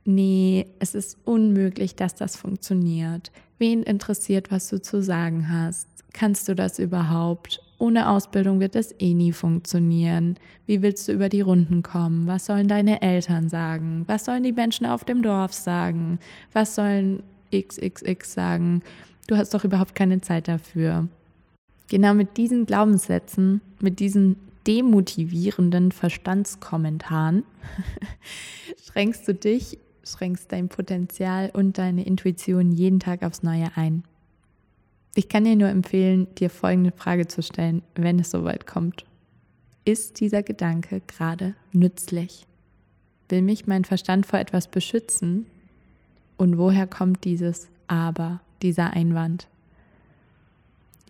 Nee, 0.04 0.66
es 0.80 0.94
ist 0.94 1.18
unmöglich, 1.24 1.96
dass 1.96 2.16
das 2.16 2.36
funktioniert. 2.36 3.32
Wen 3.60 3.82
interessiert, 3.82 4.52
was 4.52 4.68
du 4.68 4.82
zu 4.82 5.02
sagen 5.02 5.48
hast? 5.48 5.88
Kannst 6.12 6.50
du 6.50 6.54
das 6.54 6.80
überhaupt? 6.80 7.62
Ohne 7.80 8.10
Ausbildung 8.10 8.60
wird 8.60 8.74
das 8.74 8.96
eh 9.00 9.14
nie 9.14 9.32
funktionieren. 9.32 10.36
Wie 10.66 10.82
willst 10.82 11.08
du 11.08 11.12
über 11.12 11.30
die 11.30 11.42
Runden 11.42 11.84
kommen? 11.84 12.26
Was 12.26 12.48
sollen 12.48 12.68
deine 12.68 13.02
Eltern 13.02 13.50
sagen? 13.50 14.04
Was 14.08 14.26
sollen 14.26 14.44
die 14.44 14.52
Menschen 14.52 14.88
auf 14.88 15.06
dem 15.06 15.22
Dorf 15.22 15.54
sagen? 15.54 16.20
Was 16.54 16.74
sollen 16.74 17.22
XXX 17.54 18.34
sagen? 18.34 18.82
Du 19.28 19.38
hast 19.38 19.54
doch 19.54 19.64
überhaupt 19.64 19.94
keine 19.94 20.22
Zeit 20.22 20.48
dafür. 20.48 21.08
Genau 21.90 22.14
mit 22.14 22.38
diesen 22.38 22.66
Glaubenssätzen, 22.66 23.62
mit 23.80 24.00
diesen 24.00 24.38
demotivierenden 24.66 25.92
Verstandskommentaren 25.92 27.44
schränkst 28.86 29.28
du 29.28 29.34
dich, 29.34 29.78
schränkst 30.04 30.52
dein 30.52 30.68
Potenzial 30.68 31.52
und 31.54 31.78
deine 31.78 32.06
Intuition 32.06 32.72
jeden 32.72 33.00
Tag 33.00 33.24
aufs 33.24 33.44
Neue 33.44 33.70
ein. 33.76 34.04
Ich 35.18 35.30
kann 35.30 35.46
dir 35.46 35.56
nur 35.56 35.70
empfehlen, 35.70 36.28
dir 36.36 36.52
folgende 36.52 36.92
Frage 36.92 37.28
zu 37.28 37.42
stellen, 37.42 37.82
wenn 37.96 38.20
es 38.20 38.30
soweit 38.30 38.68
kommt. 38.68 39.04
Ist 39.84 40.20
dieser 40.20 40.44
Gedanke 40.44 41.02
gerade 41.08 41.56
nützlich? 41.72 42.46
Will 43.28 43.42
mich 43.42 43.66
mein 43.66 43.84
Verstand 43.84 44.28
vor 44.28 44.38
etwas 44.38 44.68
beschützen? 44.68 45.48
Und 46.38 46.60
woher 46.60 46.86
kommt 46.86 47.24
dieses 47.24 47.68
Aber, 47.88 48.42
dieser 48.62 48.92
Einwand? 48.92 49.48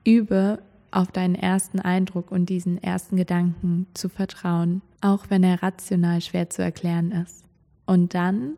Übe 0.06 0.60
auf 0.90 1.12
deinen 1.12 1.36
ersten 1.36 1.82
Eindruck 1.82 2.32
und 2.32 2.48
diesen 2.48 2.82
ersten 2.82 3.18
Gedanken 3.18 3.88
zu 3.94 4.08
vertrauen, 4.08 4.82
auch 5.02 5.26
wenn 5.28 5.44
er 5.44 5.62
rational 5.62 6.22
schwer 6.22 6.50
zu 6.50 6.62
erklären 6.62 7.12
ist. 7.12 7.44
Und 7.86 8.14
dann 8.14 8.54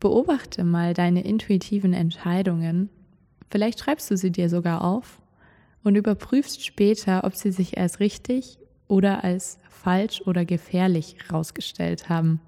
beobachte 0.00 0.64
mal 0.64 0.94
deine 0.94 1.22
intuitiven 1.22 1.92
Entscheidungen. 1.92 2.90
Vielleicht 3.50 3.80
schreibst 3.80 4.10
du 4.10 4.16
sie 4.16 4.30
dir 4.30 4.48
sogar 4.48 4.82
auf 4.82 5.20
und 5.82 5.96
überprüfst 5.96 6.64
später, 6.64 7.24
ob 7.24 7.34
sie 7.34 7.52
sich 7.52 7.78
als 7.78 8.00
richtig 8.00 8.58
oder 8.88 9.24
als 9.24 9.58
falsch 9.68 10.22
oder 10.22 10.44
gefährlich 10.44 11.16
herausgestellt 11.26 12.08
haben. 12.08 12.40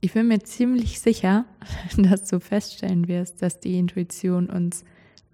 Ich 0.00 0.12
bin 0.12 0.28
mir 0.28 0.40
ziemlich 0.40 1.00
sicher, 1.00 1.44
dass 1.96 2.28
du 2.28 2.40
feststellen 2.40 3.08
wirst, 3.08 3.42
dass 3.42 3.60
die 3.60 3.78
Intuition 3.78 4.50
uns 4.50 4.84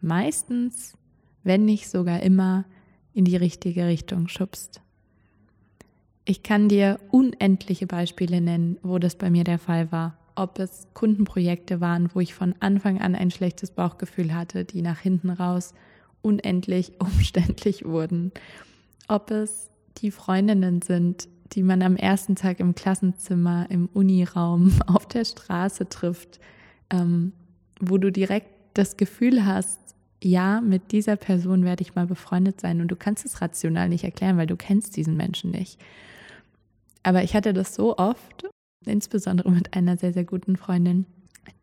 meistens 0.00 0.96
wenn 1.42 1.64
nicht 1.64 1.88
sogar 1.88 2.22
immer, 2.22 2.64
in 3.12 3.24
die 3.24 3.36
richtige 3.36 3.86
Richtung 3.86 4.28
schubst. 4.28 4.80
Ich 6.24 6.42
kann 6.42 6.68
dir 6.68 7.00
unendliche 7.10 7.86
Beispiele 7.86 8.40
nennen, 8.40 8.78
wo 8.82 8.98
das 8.98 9.16
bei 9.16 9.30
mir 9.30 9.44
der 9.44 9.58
Fall 9.58 9.90
war. 9.90 10.16
Ob 10.34 10.58
es 10.58 10.88
Kundenprojekte 10.94 11.80
waren, 11.80 12.10
wo 12.14 12.20
ich 12.20 12.34
von 12.34 12.54
Anfang 12.60 13.00
an 13.00 13.14
ein 13.14 13.30
schlechtes 13.30 13.70
Bauchgefühl 13.70 14.34
hatte, 14.34 14.64
die 14.64 14.82
nach 14.82 15.00
hinten 15.00 15.30
raus 15.30 15.74
unendlich 16.22 16.92
umständlich 17.00 17.84
wurden. 17.84 18.32
Ob 19.08 19.30
es 19.30 19.70
die 19.98 20.10
Freundinnen 20.10 20.82
sind, 20.82 21.28
die 21.52 21.62
man 21.62 21.82
am 21.82 21.96
ersten 21.96 22.36
Tag 22.36 22.60
im 22.60 22.74
Klassenzimmer, 22.74 23.66
im 23.70 23.88
Uniraum, 23.92 24.72
auf 24.86 25.06
der 25.06 25.24
Straße 25.24 25.88
trifft, 25.88 26.40
ähm, 26.90 27.32
wo 27.80 27.98
du 27.98 28.12
direkt 28.12 28.48
das 28.74 28.96
Gefühl 28.96 29.44
hast, 29.44 29.80
ja, 30.22 30.60
mit 30.60 30.92
dieser 30.92 31.16
Person 31.16 31.64
werde 31.64 31.82
ich 31.82 31.94
mal 31.94 32.06
befreundet 32.06 32.60
sein 32.60 32.80
und 32.80 32.88
du 32.88 32.96
kannst 32.96 33.24
es 33.24 33.40
rational 33.40 33.88
nicht 33.88 34.04
erklären, 34.04 34.36
weil 34.36 34.46
du 34.46 34.56
kennst 34.56 34.96
diesen 34.96 35.16
Menschen 35.16 35.50
nicht. 35.50 35.80
Aber 37.02 37.22
ich 37.22 37.34
hatte 37.34 37.54
das 37.54 37.74
so 37.74 37.96
oft, 37.96 38.44
insbesondere 38.86 39.50
mit 39.50 39.74
einer 39.74 39.96
sehr, 39.96 40.12
sehr 40.12 40.24
guten 40.24 40.56
Freundin, 40.56 41.06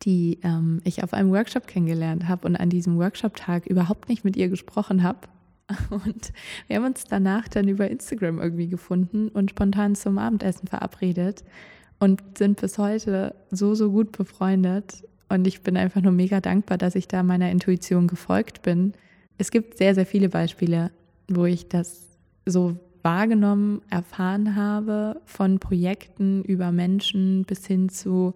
die 0.02 0.38
ähm, 0.42 0.80
ich 0.84 1.02
auf 1.02 1.12
einem 1.12 1.30
Workshop 1.30 1.66
kennengelernt 1.66 2.28
habe 2.28 2.46
und 2.46 2.56
an 2.56 2.70
diesem 2.70 2.98
Workshop-Tag 2.98 3.66
überhaupt 3.66 4.08
nicht 4.08 4.24
mit 4.24 4.36
ihr 4.36 4.48
gesprochen 4.48 5.02
habe. 5.02 5.20
Und 5.90 6.32
wir 6.66 6.76
haben 6.76 6.86
uns 6.86 7.04
danach 7.04 7.46
dann 7.46 7.68
über 7.68 7.90
Instagram 7.90 8.38
irgendwie 8.38 8.68
gefunden 8.68 9.28
und 9.28 9.50
spontan 9.50 9.94
zum 9.94 10.16
Abendessen 10.16 10.66
verabredet 10.66 11.44
und 11.98 12.22
sind 12.38 12.58
bis 12.58 12.78
heute 12.78 13.34
so, 13.50 13.74
so 13.74 13.90
gut 13.90 14.12
befreundet. 14.12 15.04
Und 15.28 15.46
ich 15.46 15.60
bin 15.60 15.76
einfach 15.76 16.00
nur 16.00 16.12
mega 16.12 16.40
dankbar, 16.40 16.78
dass 16.78 16.94
ich 16.94 17.06
da 17.06 17.22
meiner 17.22 17.50
Intuition 17.50 18.06
gefolgt 18.06 18.62
bin. 18.62 18.94
Es 19.36 19.50
gibt 19.50 19.76
sehr, 19.76 19.94
sehr 19.94 20.06
viele 20.06 20.30
Beispiele, 20.30 20.90
wo 21.28 21.44
ich 21.44 21.68
das 21.68 22.06
so 22.46 22.78
wahrgenommen, 23.02 23.82
erfahren 23.90 24.56
habe, 24.56 25.20
von 25.24 25.58
Projekten 25.58 26.42
über 26.44 26.72
Menschen 26.72 27.44
bis 27.44 27.66
hin 27.66 27.88
zu, 27.88 28.34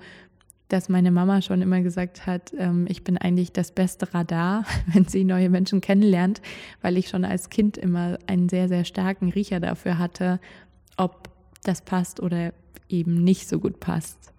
dass 0.68 0.88
meine 0.88 1.10
Mama 1.10 1.42
schon 1.42 1.60
immer 1.60 1.82
gesagt 1.82 2.26
hat, 2.26 2.52
ähm, 2.56 2.86
ich 2.88 3.04
bin 3.04 3.18
eigentlich 3.18 3.52
das 3.52 3.72
beste 3.72 4.12
Radar, 4.14 4.64
wenn 4.92 5.06
sie 5.06 5.24
neue 5.24 5.50
Menschen 5.50 5.80
kennenlernt, 5.80 6.40
weil 6.80 6.96
ich 6.96 7.08
schon 7.08 7.24
als 7.24 7.50
Kind 7.50 7.76
immer 7.76 8.18
einen 8.26 8.48
sehr, 8.48 8.68
sehr 8.68 8.84
starken 8.84 9.30
Riecher 9.30 9.60
dafür 9.60 9.98
hatte, 9.98 10.40
ob 10.96 11.28
das 11.62 11.82
passt 11.82 12.20
oder 12.20 12.52
eben 12.88 13.22
nicht 13.22 13.48
so 13.48 13.58
gut 13.58 13.80
passt. 13.80 14.32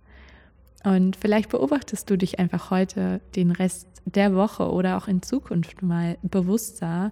Und 0.84 1.16
vielleicht 1.16 1.50
beobachtest 1.50 2.10
du 2.10 2.18
dich 2.18 2.40
einfach 2.40 2.72
heute 2.72 3.22
den 3.36 3.52
Rest 3.52 3.88
der 4.06 4.36
Woche 4.36 4.70
oder 4.70 4.98
auch 4.98 5.08
in 5.08 5.22
Zukunft 5.22 5.82
mal 5.82 6.18
bewusster, 6.22 7.12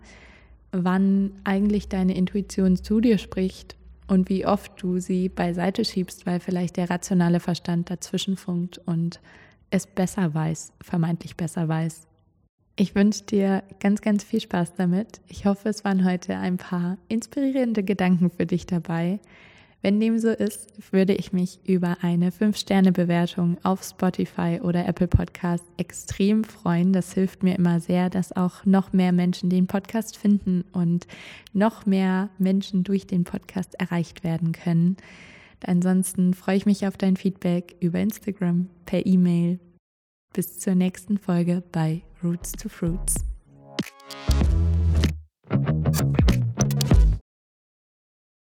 wann 0.72 1.32
eigentlich 1.44 1.90
deine 1.90 2.16
Intuition 2.16 2.76
zu 2.78 3.02
dir 3.02 3.18
spricht 3.18 3.76
und 4.08 4.30
wie 4.30 4.46
oft 4.46 4.82
du 4.82 5.00
sie 5.00 5.30
beiseite 5.30 5.86
schiebst, 5.86 6.26
weil 6.26 6.40
vielleicht 6.40 6.78
der 6.78 6.90
rationale 6.90 7.40
Verstand 7.40 7.90
dazwischen 7.90 8.38
funkt 8.38 8.78
und 8.80 9.22
es 9.70 9.88
besser 9.88 10.34
weiß, 10.34 10.74
vermeintlich 10.82 11.38
besser 11.38 11.68
weiß. 11.68 12.08
Ich 12.76 12.96
wünsche 12.96 13.24
dir 13.24 13.64
ganz, 13.80 14.02
ganz 14.02 14.24
viel 14.24 14.42
Spaß 14.42 14.76
damit. 14.76 15.22
Ich 15.28 15.46
hoffe, 15.46 15.70
es 15.70 15.84
waren 15.84 16.06
heute 16.06 16.38
ein 16.38 16.58
paar 16.58 16.98
inspirierende 17.10 17.84
Gedanken 17.84 18.30
für 18.30 18.46
dich 18.46 18.66
dabei. 18.66 19.20
Wenn 19.82 20.00
dem 20.00 20.20
so 20.20 20.30
ist, 20.30 20.94
würde 20.94 21.16
ich 21.16 21.34
mich 21.34 21.60
über 21.66 21.98
eine 22.02 22.30
5-Sterne-Bewertung 22.30 23.58
auf 23.64 23.84
Spotify 23.84 24.60
oder 24.62 24.88
Apple 24.88 25.08
Podcast 25.08 25.66
extrem 25.78 26.44
freuen. 26.44 26.94
Das 26.94 27.14
hilft 27.14 27.42
mir 27.42 27.56
immer 27.56 27.80
sehr, 27.80 28.12
dass 28.12 28.36
auch 28.36 28.64
noch 28.66 28.94
mehr 28.94 29.12
Menschen 29.12 29.50
den 29.50 29.66
Podcast 29.66 30.18
finden 30.18 30.64
und 30.72 31.08
noch 31.54 31.88
mehr 31.88 32.30
Menschen 32.38 32.84
durch 32.84 33.08
den 33.08 33.24
Podcast 33.24 33.74
erreicht 33.80 34.24
werden 34.24 34.52
können. 34.52 34.98
Ansonsten 35.66 36.36
freue 36.36 36.58
ich 36.58 36.68
mich 36.68 36.86
auf 36.86 36.98
dein 36.98 37.18
Feedback 37.18 37.76
über 37.80 38.00
Instagram, 38.00 38.70
per 38.86 39.06
E-Mail. 39.06 39.60
Bis 40.34 40.60
zur 40.60 40.76
nächsten 40.76 41.18
Folge 41.18 41.64
bei 41.72 42.04
Roots 42.24 42.52
to 42.52 42.70
Fruits. 42.70 43.16